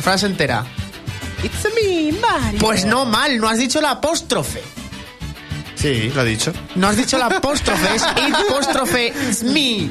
[0.00, 0.66] Frase entera.
[1.42, 2.58] It's me, Mario.
[2.60, 4.62] Pues no mal, no has dicho la apóstrofe.
[5.76, 6.52] Sí, lo he dicho.
[6.74, 9.90] No has dicho la apóstrofe, es it apóstrofe it's me.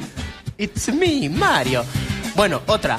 [0.58, 1.86] It's me, Mario.
[2.36, 2.98] Bueno, otra.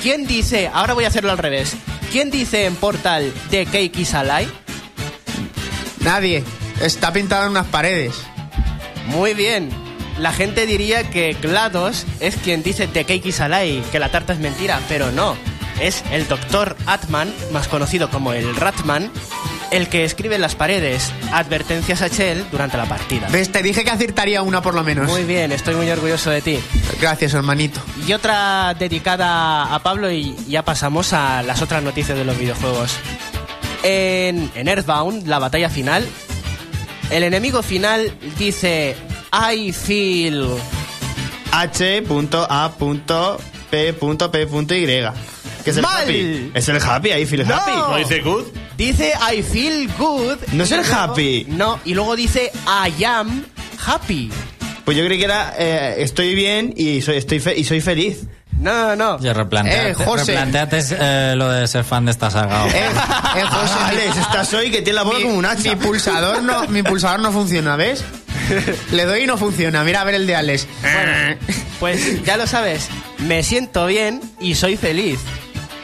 [0.00, 1.74] ¿Quién dice, ahora voy a hacerlo al revés,
[2.12, 4.50] ¿quién dice en Portal de Cake is Alive?
[6.00, 6.44] Nadie.
[6.80, 8.14] Está pintado en unas paredes.
[9.06, 9.68] Muy bien.
[10.18, 14.32] La gente diría que GLaDOS es quien dice The Cake is Alive, que la tarta
[14.32, 15.36] es mentira, pero no.
[15.80, 16.76] Es el Dr.
[16.86, 19.10] Atman, más conocido como el Ratman,
[19.70, 23.28] el que escribe en las paredes advertencias a Chell durante la partida.
[23.30, 23.50] ¿Ves?
[23.52, 25.08] Te dije que acertaría una por lo menos.
[25.08, 26.58] Muy bien, estoy muy orgulloso de ti.
[27.00, 27.80] Gracias, hermanito.
[28.06, 32.96] Y otra dedicada a Pablo y ya pasamos a las otras noticias de los videojuegos.
[33.82, 36.06] En, en Earthbound, la batalla final,
[37.10, 38.96] el enemigo final dice
[39.52, 40.46] I feel...
[43.70, 45.64] H.A.P.P.Y.
[45.64, 46.02] Que es el ¡Mal!
[46.04, 46.50] happy.
[46.54, 47.54] Es el happy, ahí feel No.
[47.54, 47.72] happy.
[47.72, 48.44] ¿No dice good?
[48.78, 50.36] Dice I feel good.
[50.52, 51.46] No es el luego- happy.
[51.48, 52.52] No, y luego dice
[52.96, 53.44] I am
[53.84, 54.30] happy.
[54.84, 58.20] Pues yo creí que era eh, estoy bien y soy, estoy fe- y soy feliz.
[58.60, 59.14] No, no, no.
[59.16, 60.24] Oye, replanteate, Eh, José.
[60.32, 62.66] replanteate, eh, lo de ser fan de esta saga.
[62.68, 65.68] Eh, eh, José, Ah, Alex, estás hoy que tiene la boca mi, como un hacha.
[65.68, 68.04] mi pulsador no, mi pulsador no funciona, ¿ves?
[68.92, 69.82] Le doy y no funciona.
[69.84, 70.66] Mira a ver el de Alex.
[71.80, 75.18] Pues ya lo sabes, me siento bien y soy feliz.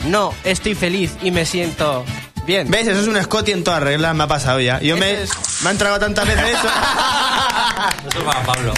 [0.08, 2.04] No, estoy feliz y me siento
[2.46, 2.70] bien.
[2.70, 2.86] ¿Ves?
[2.86, 4.80] Eso es un Scotty en todas reglas, me ha pasado ya.
[4.80, 5.30] Yo me, es-
[5.62, 6.68] me han tragado tantas veces eso.
[8.08, 8.72] Eso es para Pablo.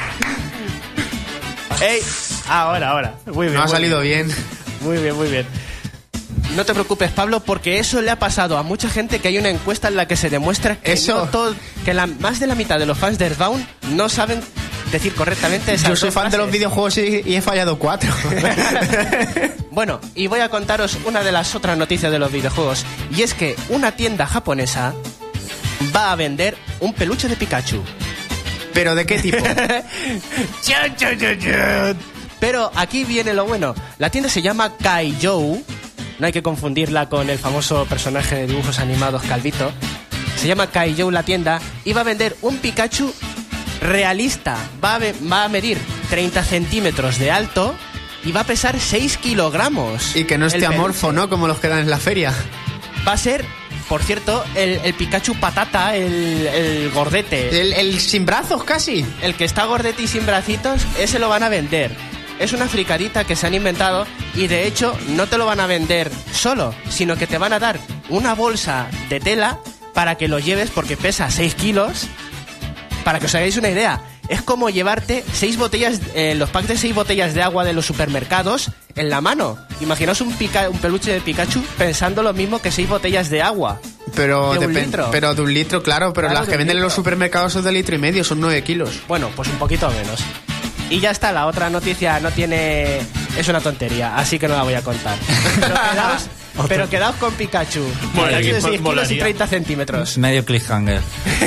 [1.81, 2.01] ¡Ey!
[2.49, 3.15] Ahora, ahora.
[3.27, 3.59] Muy bien.
[3.59, 4.29] No ha salido bien.
[4.81, 5.47] Muy bien, muy bien.
[6.55, 9.51] No te preocupes, Pablo, porque eso le ha pasado a mucha gente que hay una
[9.51, 11.17] encuesta en la que se demuestra que, Eso.
[11.17, 11.55] no todo-
[11.85, 14.41] que la, más de la mitad de los fans de Earthbound no saben
[14.91, 18.13] decir correctamente esas Yo soy fan de los videojuegos y, y he fallado cuatro.
[19.77, 22.87] Bueno, y voy a contaros una de las otras noticias de los videojuegos.
[23.15, 24.95] Y es que una tienda japonesa
[25.95, 27.83] va a vender un peluche de Pikachu.
[28.73, 29.37] ¿Pero de qué tipo?
[32.41, 33.75] Pero aquí viene lo bueno.
[33.99, 35.63] La tienda se llama Kaijou.
[36.19, 39.73] No hay que confundirla con el famoso personaje de dibujos animados Calvito.
[40.37, 43.13] Se llama Kaijou la tienda y va a vender un Pikachu
[43.81, 44.57] realista.
[44.85, 45.79] Va a, ve- va a medir
[46.11, 47.75] 30 centímetros de alto
[48.25, 50.17] y va a pesar 6 kilogramos.
[50.17, 51.13] Y que no esté amorfo.
[51.13, 51.29] ¿no?
[51.29, 52.33] Como los que dan en la feria.
[53.07, 53.45] Va a ser,
[53.89, 57.61] por cierto, el, el Pikachu patata, el, el gordete.
[57.61, 59.05] El, el sin brazos casi.
[59.23, 61.95] El que está gordete y sin bracitos, ese lo van a vender.
[62.41, 65.67] Es una fricadita que se han inventado y de hecho no te lo van a
[65.67, 67.79] vender solo, sino que te van a dar
[68.11, 69.59] una bolsa de tela
[69.95, 72.09] para que lo lleves porque pesa 6 kilos.
[73.07, 76.77] Para que os hagáis una idea, es como llevarte seis botellas, eh, los packs de
[76.77, 79.57] 6 botellas de agua de los supermercados en la mano.
[79.81, 83.79] Imaginaos un, pica- un peluche de Pikachu pensando lo mismo que seis botellas de agua.
[84.17, 85.09] Pero, De un litro.
[85.13, 87.71] pero de un litro, claro, pero Claro, las que venden en los supermercados son de
[87.71, 88.91] litro y medio, son 9 kilos.
[89.07, 90.19] Bueno, pues un poquito menos.
[90.91, 92.99] Y ya está, la otra noticia no tiene...
[93.39, 95.17] Es una tontería, así que no la voy a contar.
[95.61, 96.27] Pero quedaos,
[96.69, 97.85] pero quedaos con Pikachu.
[98.15, 99.23] Molaría que- 6 kilos y molaría.
[99.23, 100.19] 30 centímetros.
[100.19, 101.01] Medio cliffhanger.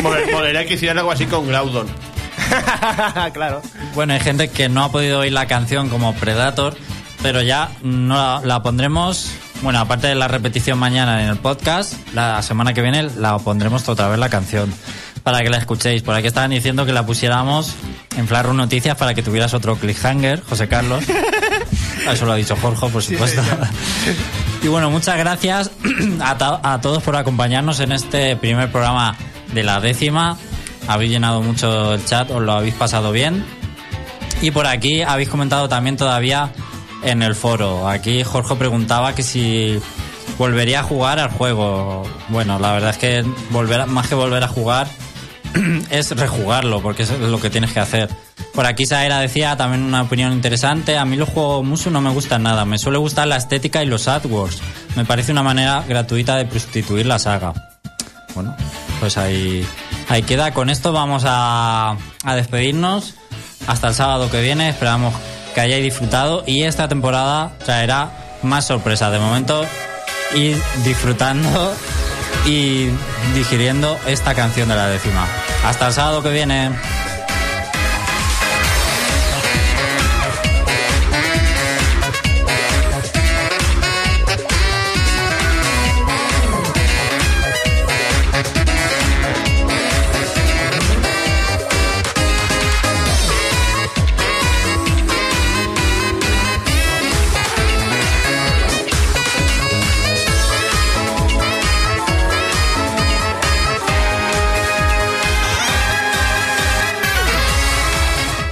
[0.04, 1.88] Mol- Molaría que hicieran algo así con Groudon.
[3.34, 3.62] claro.
[3.96, 6.76] Bueno, hay gente que no ha podido oír la canción como Predator,
[7.22, 9.32] pero ya no la, la pondremos.
[9.62, 13.88] Bueno, aparte de la repetición mañana en el podcast, la semana que viene la pondremos
[13.90, 14.74] otra vez la canción
[15.22, 16.02] para que la escuchéis.
[16.02, 17.74] Por aquí estaban diciendo que la pusiéramos
[18.16, 21.04] en Flarru Noticias para que tuvieras otro cliffhanger, José Carlos.
[22.10, 23.42] Eso lo ha dicho Jorge, por supuesto.
[24.62, 25.72] Y bueno, muchas gracias
[26.22, 29.16] a, to- a todos por acompañarnos en este primer programa
[29.54, 30.38] de la décima.
[30.88, 33.46] Habéis llenado mucho el chat, os lo habéis pasado bien.
[34.42, 36.52] Y por aquí habéis comentado también todavía
[37.04, 37.88] en el foro.
[37.88, 39.80] Aquí Jorge preguntaba que si
[40.38, 42.04] volvería a jugar al juego.
[42.30, 44.88] Bueno, la verdad es que volver más que volver a jugar
[45.90, 48.10] es rejugarlo, porque es lo que tienes que hacer.
[48.54, 50.98] Por aquí Saera decía también una opinión interesante.
[50.98, 52.66] A mí los juegos Musu no me gustan nada.
[52.66, 54.62] Me suele gustar la estética y los AdWords.
[54.96, 57.54] Me parece una manera gratuita de prostituir la saga.
[58.36, 58.56] Bueno,
[59.00, 59.66] pues ahí,
[60.08, 60.54] ahí queda.
[60.54, 63.16] Con esto vamos a, a despedirnos.
[63.68, 64.70] Hasta el sábado que viene.
[64.70, 65.14] Esperamos
[65.54, 66.44] que hayáis disfrutado.
[66.46, 69.12] Y esta temporada traerá más sorpresas.
[69.12, 69.64] De momento,
[70.36, 71.74] ir disfrutando
[72.46, 72.90] y
[73.36, 75.28] digiriendo esta canción de la décima.
[75.66, 76.72] Hasta el sábado que viene.